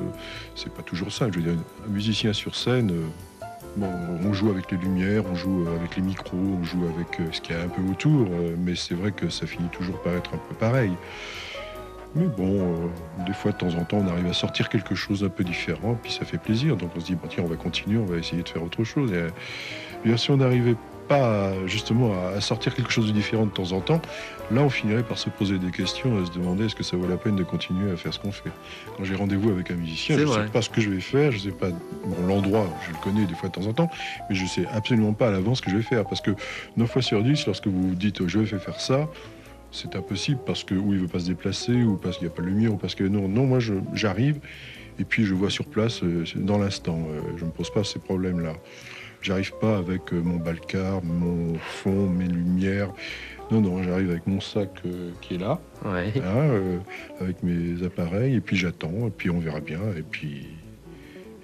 c'est 0.56 0.74
pas 0.74 0.82
toujours 0.82 1.12
ça. 1.12 1.28
Je 1.32 1.40
veux 1.40 1.44
dire, 1.44 1.62
un 1.86 1.92
musicien 1.92 2.34
sur 2.34 2.56
scène, 2.56 2.92
euh, 2.92 3.46
bon, 3.78 3.90
on 4.26 4.34
joue 4.34 4.50
avec 4.50 4.72
les 4.72 4.78
lumières, 4.78 5.24
on 5.32 5.36
joue 5.36 5.68
avec 5.80 5.96
les 5.96 6.02
micros, 6.02 6.38
on 6.38 6.64
joue 6.64 6.86
avec 6.86 7.20
euh, 7.20 7.26
ce 7.32 7.42
qu'il 7.42 7.56
y 7.56 7.60
a 7.60 7.64
un 7.64 7.68
peu 7.68 7.82
autour, 7.90 8.28
euh, 8.32 8.56
mais 8.58 8.76
c'est 8.76 8.96
vrai 8.96 9.12
que 9.12 9.30
ça 9.30 9.46
finit 9.46 9.70
toujours 9.70 10.02
par 10.02 10.14
être 10.14 10.34
un 10.34 10.40
peu 10.50 10.56
pareil. 10.56 10.92
Mais 12.16 12.26
bon, 12.26 12.60
euh, 12.60 13.24
des 13.26 13.34
fois 13.34 13.52
de 13.52 13.58
temps 13.58 13.76
en 13.76 13.84
temps, 13.84 13.98
on 13.98 14.08
arrive 14.08 14.26
à 14.28 14.34
sortir 14.34 14.70
quelque 14.70 14.96
chose 14.96 15.22
d'un 15.22 15.30
peu 15.30 15.44
différent, 15.44 15.98
puis 16.02 16.12
ça 16.12 16.26
fait 16.26 16.40
plaisir. 16.40 16.76
Donc 16.76 16.92
on 16.96 17.00
se 17.00 17.06
dit, 17.06 17.18
tiens, 17.30 17.44
on 17.44 17.48
va 17.48 17.56
continuer, 17.56 18.00
on 18.00 18.06
va 18.06 18.18
essayer 18.18 18.42
de 18.42 18.50
faire 18.50 18.64
autre 18.64 18.84
chose. 18.84 19.12
Et, 19.12 19.16
euh, 19.16 19.30
bien, 20.04 20.18
si 20.18 20.32
on 20.32 20.38
n'arrivait 20.38 20.76
pas 21.10 21.52
justement 21.66 22.14
à, 22.36 22.40
sortir 22.40 22.74
quelque 22.76 22.92
chose 22.92 23.08
de 23.08 23.12
différent 23.12 23.46
de 23.46 23.52
temps 23.52 23.72
en 23.74 23.82
temps, 23.82 24.02
là 24.52 24.62
on 24.62 24.70
finirait 24.70 25.04
par 25.04 25.18
se 25.18 25.30
poser 25.30 25.58
des 25.58 25.72
questions, 25.72 26.22
à 26.22 26.26
se 26.26 26.32
demander 26.32 26.66
est-ce 26.66 26.76
que 26.76 26.84
ça 26.84 26.96
vaut 26.96 27.08
la 27.08 27.18
peine 27.18 27.36
de 27.36 27.44
continuer 27.44 27.92
à 27.92 27.98
faire 27.98 28.14
ce 28.14 28.20
qu'on 28.20 28.32
fait? 28.32 28.52
Quand 28.96 29.04
j'ai 29.04 29.16
rendez-vous 29.16 29.50
avec 29.50 29.72
un 29.72 29.76
musicien, 29.76 30.16
je 30.18 30.22
ne 30.24 30.28
sais 30.32 30.52
pas 30.52 30.62
ce 30.62 30.70
que 30.70 30.80
je 30.80 30.90
vais 30.92 31.02
faire, 31.02 31.32
je 31.32 31.38
ne 31.38 31.42
sais 31.52 31.58
pas 31.58 31.70
bon, 31.72 32.28
l'endroit, 32.28 32.70
je 32.86 32.92
le 32.92 32.98
connais 33.04 33.26
des 33.26 33.34
fois 33.34 33.50
de 33.50 33.54
temps 33.56 33.66
en 33.66 33.74
temps, 33.74 33.90
mais 34.30 34.36
je 34.36 34.44
ne 34.44 34.48
sais 34.48 34.66
absolument 34.72 35.14
pas 35.14 35.28
à 35.30 35.32
l'avance 35.32 35.58
ce 35.58 35.64
que 35.64 35.72
je 35.72 35.78
vais 35.78 35.84
faire. 35.84 36.06
Parce 36.06 36.22
que 36.22 36.32
9 36.78 36.90
fois 36.90 37.02
sur 37.02 37.22
10, 37.24 37.46
lorsque 37.48 37.68
vous 37.68 37.90
vous 37.90 37.96
dites 37.96 38.26
je 38.28 38.40
vais 38.40 38.60
faire 38.60 38.80
ça, 38.80 39.10
c'est 39.72 39.96
impossible 39.96 40.40
parce 40.46 40.64
que 40.64 40.76
ou 40.76 40.94
il 40.94 41.00
veut 41.00 41.08
pas 41.08 41.20
se 41.20 41.28
déplacer 41.28 41.84
ou 41.84 41.98
parce 41.98 42.18
qu'il 42.18 42.28
n'y 42.28 42.34
a 42.34 42.36
pas 42.36 42.42
de 42.44 42.48
lumière 42.48 42.74
ou 42.74 42.78
parce 42.78 42.96
que 42.96 43.04
non 43.04 43.28
non 43.28 43.46
moi 43.46 43.60
je- 43.60 43.74
j'arrive 43.94 44.40
et 45.00 45.04
puis 45.06 45.26
je 45.26 45.34
vois 45.36 45.50
sur 45.52 45.66
place 45.66 46.02
euh, 46.04 46.24
dans 46.36 46.58
l'instant 46.58 46.98
Euh, 47.12 47.22
je 47.38 47.46
me 47.46 47.52
pose 47.52 47.70
pas 47.72 47.84
ces 47.84 48.00
problèmes 48.00 48.40
là 48.40 48.54
j'arrive 49.22 49.54
pas 49.60 49.78
avec 49.78 50.14
euh, 50.14 50.22
mon 50.22 50.38
balcar 50.38 51.04
mon 51.04 51.56
fond 51.60 52.08
mes 52.10 52.28
lumières. 52.28 52.92
Non 53.52 53.62
non 53.62 53.82
j'arrive 53.84 54.12
avec 54.12 54.28
mon 54.28 54.40
sac 54.40 54.70
euh, 54.86 55.12
qui 55.22 55.36
est 55.36 55.38
là. 55.40 55.60
Ouais. 55.86 56.14
euh, 56.18 56.78
avec 57.20 57.42
mes 57.44 57.84
appareils 57.86 58.36
et 58.36 58.42
puis 58.42 58.58
j'attends 58.58 59.08
et 59.08 59.12
puis 59.16 59.30
on 59.30 59.40
verra 59.40 59.60
bien 59.60 59.82
et 59.98 60.04
puis 60.04 60.48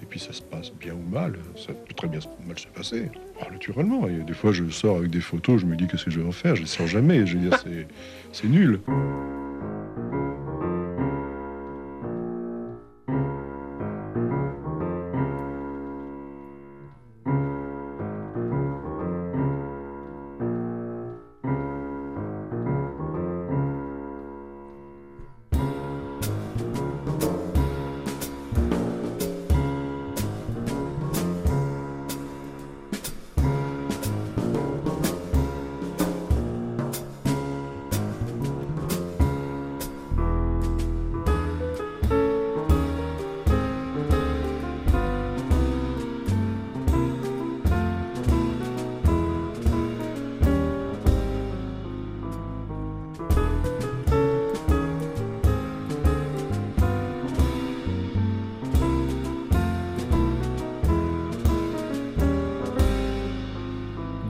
et 0.01 0.05
puis 0.05 0.19
ça 0.19 0.33
se 0.33 0.41
passe 0.41 0.71
bien 0.73 0.93
ou 0.93 1.09
mal. 1.09 1.33
Ça 1.55 1.73
peut 1.73 1.93
très 1.95 2.07
bien 2.07 2.19
mal 2.47 2.59
se 2.59 2.67
passer. 2.67 3.09
Ah, 3.41 3.47
naturellement. 3.51 4.07
Et 4.07 4.23
des 4.23 4.33
fois 4.33 4.51
je 4.51 4.69
sors 4.69 4.97
avec 4.97 5.09
des 5.09 5.21
photos 5.21 5.61
je 5.61 5.65
me 5.65 5.75
dis 5.75 5.87
qu'est-ce 5.87 6.05
que 6.05 6.11
je 6.11 6.19
vais 6.19 6.27
en 6.27 6.31
faire? 6.31 6.55
Je 6.55 6.61
les 6.61 6.67
sors 6.67 6.87
jamais. 6.87 7.25
Je 7.25 7.37
veux 7.37 7.49
dire 7.49 7.63
c'est 8.31 8.47
nul 8.47 8.79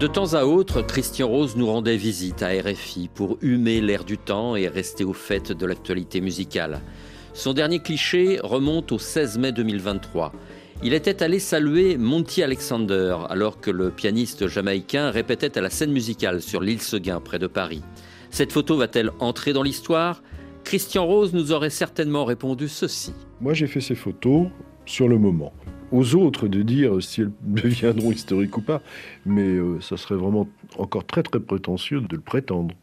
De 0.06 0.12
temps 0.12 0.36
à 0.36 0.44
autre, 0.44 0.84
Christian 0.84 1.28
Rose 1.28 1.56
nous 1.56 1.66
rendait 1.66 1.98
visite 1.98 2.44
à 2.44 2.50
RFI 2.50 3.10
pour 3.12 3.40
humer 3.42 3.82
l'air 3.82 4.04
du 4.04 4.20
temps 4.20 4.56
et 4.56 4.68
rester 4.68 5.04
au 5.04 5.14
fait 5.14 5.52
de 5.52 5.66
l'actualité 5.66 6.22
musicale. 6.22 6.80
Son 7.34 7.54
dernier 7.54 7.80
cliché 7.80 8.40
remonte 8.44 8.92
au 8.92 9.00
16 9.00 9.40
mai 9.40 9.52
2023. 9.52 10.32
Il 10.84 10.94
était 10.94 11.24
allé 11.24 11.40
saluer 11.40 11.98
Monty 11.98 12.44
Alexander 12.44 13.18
alors 13.30 13.60
que 13.60 13.72
le 13.72 13.90
pianiste 13.90 14.48
jamaïcain 14.48 15.10
répétait 15.10 15.58
à 15.58 15.62
la 15.62 15.72
scène 15.72 15.92
musicale 15.92 16.40
sur 16.44 16.62
l'île 16.62 16.84
Seguin 16.84 17.20
près 17.20 17.40
de 17.40 17.48
Paris. 17.48 17.82
Cette 18.30 18.52
photo 18.52 18.78
va-t-elle 18.78 19.10
entrer 19.20 19.54
dans 19.54 19.64
l'histoire? 19.64 20.22
Christian 20.64 21.08
Rose 21.08 21.34
nous 21.34 21.52
aurait 21.52 21.72
certainement 21.72 22.26
répondu 22.26 22.68
ceci. 22.68 23.12
Moi, 23.42 23.56
j'ai 23.56 23.66
fait 23.66 23.82
ces 23.82 23.96
photos 23.96 24.50
sur 24.86 25.08
le 25.08 25.18
moment. 25.18 25.52
Aux 25.92 26.16
autres 26.16 26.48
de 26.48 26.62
dire 26.62 27.02
si 27.02 27.22
elles 27.22 27.32
deviendront 27.42 28.12
historiques 28.12 28.58
ou 28.58 28.62
pas, 28.62 28.82
mais 29.26 29.48
euh, 29.48 29.80
ça 29.82 29.98
serait 29.98 30.16
vraiment 30.16 30.48
encore 30.78 31.06
très 31.06 31.24
très 31.24 31.40
prétentieux 31.40 32.02
de 32.02 32.16
le 32.16 32.22
prétendre. 32.22 32.76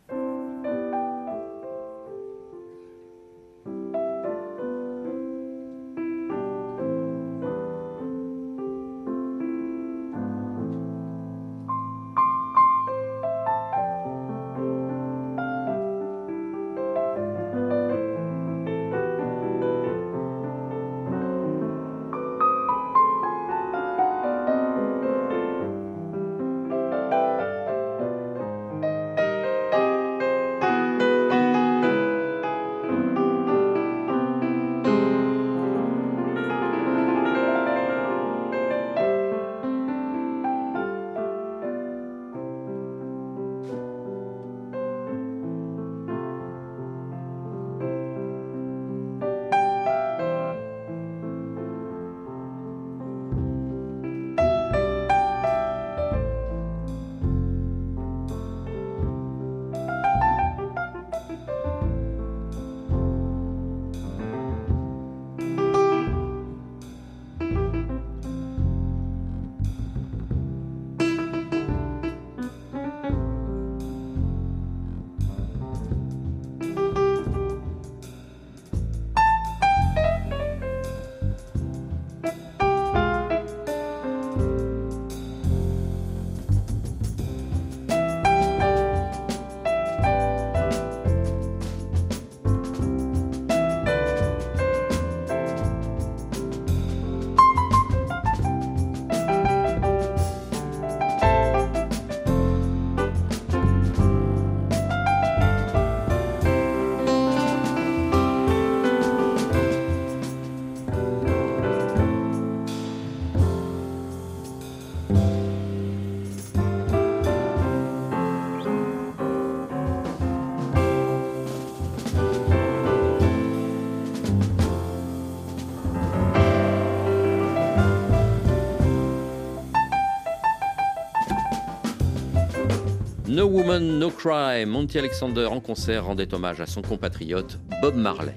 No 133.33 133.47
Woman, 133.47 133.99
No 133.99 134.11
Cry, 134.11 134.66
Monty 134.66 134.99
Alexander 134.99 135.47
en 135.47 135.59
concert 135.59 136.05
rendait 136.05 136.35
hommage 136.35 136.61
à 136.61 136.66
son 136.66 136.83
compatriote 136.83 137.59
Bob 137.81 137.97
Marley. 137.97 138.37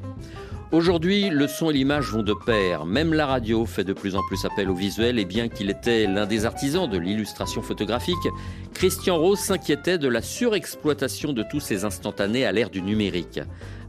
Aujourd'hui, 0.72 1.30
le 1.30 1.50
son 1.50 1.70
et 1.70 1.74
l'image 1.74 2.06
vont 2.12 2.24
de 2.24 2.34
pair. 2.34 2.86
Même 2.86 3.14
la 3.14 3.26
radio 3.26 3.66
fait 3.66 3.84
de 3.84 3.92
plus 3.92 4.16
en 4.16 4.22
plus 4.30 4.46
appel 4.46 4.70
au 4.70 4.74
visuel 4.74 5.20
et 5.20 5.26
bien 5.26 5.50
qu'il 5.50 5.70
était 5.70 6.08
l'un 6.08 6.26
des 6.26 6.46
artisans 6.46 6.90
de 6.90 6.98
l'illustration 6.98 7.62
photographique, 7.62 8.16
Christian 8.76 9.18
Rose 9.18 9.40
s'inquiétait 9.40 9.98
de 9.98 10.10
la 10.10 10.22
surexploitation 10.22 11.32
de 11.32 11.44
tous 11.50 11.62
ces 11.62 11.86
instantanés 11.86 12.46
à 12.46 12.52
l'ère 12.52 12.70
du 12.70 12.82
numérique. 12.82 13.40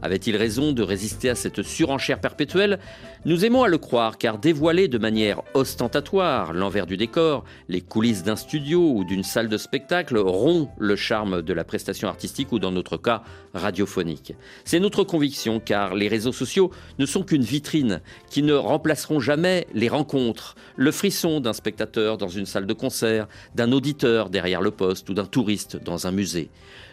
Avait-il 0.01 0.37
raison 0.37 0.71
de 0.71 0.83
résister 0.83 1.29
à 1.29 1.35
cette 1.35 1.63
surenchère 1.63 2.21
perpétuelle? 2.21 2.79
Nous 3.25 3.43
aimons 3.43 3.63
à 3.63 3.67
le 3.67 3.77
croire 3.77 4.17
car 4.17 4.37
dévoiler 4.37 4.87
de 4.87 4.97
manière 4.97 5.41
ostentatoire 5.55 6.53
l'envers 6.53 6.85
du 6.85 6.97
décor, 6.97 7.43
les 7.67 7.81
coulisses 7.81 8.23
d'un 8.23 8.35
studio 8.35 8.91
ou 8.93 9.03
d'une 9.03 9.23
salle 9.23 9.49
de 9.49 9.57
spectacle 9.57 10.17
rompt 10.17 10.69
le 10.77 10.95
charme 10.95 11.41
de 11.41 11.53
la 11.53 11.63
prestation 11.63 12.07
artistique 12.07 12.51
ou 12.51 12.59
dans 12.59 12.71
notre 12.71 12.95
cas 12.95 13.23
radiophonique. 13.53 14.35
C'est 14.65 14.79
notre 14.79 15.03
conviction 15.03 15.59
car 15.59 15.95
les 15.95 16.07
réseaux 16.07 16.31
sociaux 16.31 16.71
ne 16.99 17.05
sont 17.05 17.23
qu'une 17.23 17.41
vitrine 17.41 18.01
qui 18.29 18.43
ne 18.43 18.53
remplaceront 18.53 19.19
jamais 19.19 19.67
les 19.73 19.89
rencontres, 19.89 20.55
le 20.75 20.91
frisson 20.91 21.41
d'un 21.41 21.53
spectateur 21.53 22.17
dans 22.17 22.29
une 22.29 22.45
salle 22.45 22.67
de 22.67 22.73
concert, 22.73 23.27
d'un 23.55 23.71
auditeur 23.71 24.29
derrière 24.29 24.61
le 24.61 24.71
poste 24.77 25.09
ou 25.09 25.13
d'un 25.13 25.25
touriste 25.25 25.75
dans 25.83 26.07
un 26.07 26.11
musée. 26.11 26.49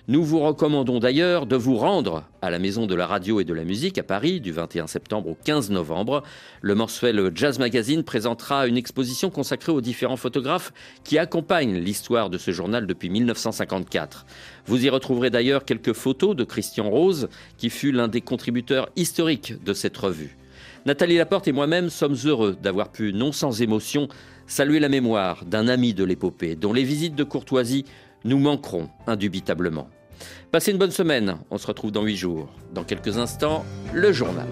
Nous 0.06 0.22
vous 0.22 0.40
recommandons 0.40 0.98
d'ailleurs 0.98 1.46
de 1.46 1.56
vous 1.56 1.76
rendre 1.76 2.24
à 2.42 2.50
la 2.50 2.58
Maison 2.58 2.86
de 2.86 2.94
la 2.94 3.06
Radio 3.06 3.40
et 3.40 3.44
de 3.44 3.54
la 3.54 3.64
Musique 3.64 3.96
à 3.96 4.02
Paris 4.02 4.40
du 4.40 4.52
21 4.52 4.86
septembre 4.86 5.30
au 5.30 5.38
15 5.44 5.70
novembre. 5.70 6.22
Le 6.60 6.74
mensuel 6.74 7.30
Jazz 7.34 7.58
Magazine 7.58 8.04
présentera 8.04 8.66
une 8.66 8.76
exposition 8.76 9.30
consacrée 9.30 9.72
aux 9.72 9.80
différents 9.80 10.18
photographes 10.18 10.72
qui 11.04 11.16
accompagnent 11.16 11.78
l'histoire 11.78 12.28
de 12.28 12.36
ce 12.36 12.50
journal 12.50 12.86
depuis 12.86 13.08
1954. 13.08 14.26
Vous 14.66 14.84
y 14.84 14.90
retrouverez 14.90 15.30
d'ailleurs 15.30 15.64
quelques 15.64 15.94
photos 15.94 16.36
de 16.36 16.44
Christian 16.44 16.90
Rose, 16.90 17.28
qui 17.56 17.70
fut 17.70 17.92
l'un 17.92 18.08
des 18.08 18.20
contributeurs 18.20 18.90
historiques 18.96 19.54
de 19.64 19.72
cette 19.72 19.96
revue. 19.96 20.36
Nathalie 20.86 21.16
Laporte 21.16 21.48
et 21.48 21.52
moi-même 21.52 21.88
sommes 21.88 22.16
heureux 22.26 22.58
d'avoir 22.62 22.90
pu, 22.90 23.14
non 23.14 23.32
sans 23.32 23.62
émotion, 23.62 24.08
saluer 24.46 24.80
la 24.80 24.88
mémoire 24.88 25.44
d'un 25.44 25.68
ami 25.68 25.94
de 25.94 26.04
l'épopée, 26.04 26.56
dont 26.56 26.72
les 26.72 26.84
visites 26.84 27.14
de 27.14 27.24
courtoisie 27.24 27.84
nous 28.24 28.38
manquerons 28.38 28.88
indubitablement. 29.06 29.88
Passez 30.50 30.70
une 30.70 30.78
bonne 30.78 30.90
semaine, 30.90 31.38
on 31.50 31.58
se 31.58 31.66
retrouve 31.66 31.90
dans 31.90 32.04
huit 32.04 32.16
jours. 32.16 32.48
Dans 32.72 32.84
quelques 32.84 33.18
instants, 33.18 33.64
le 33.92 34.12
journal. 34.12 34.46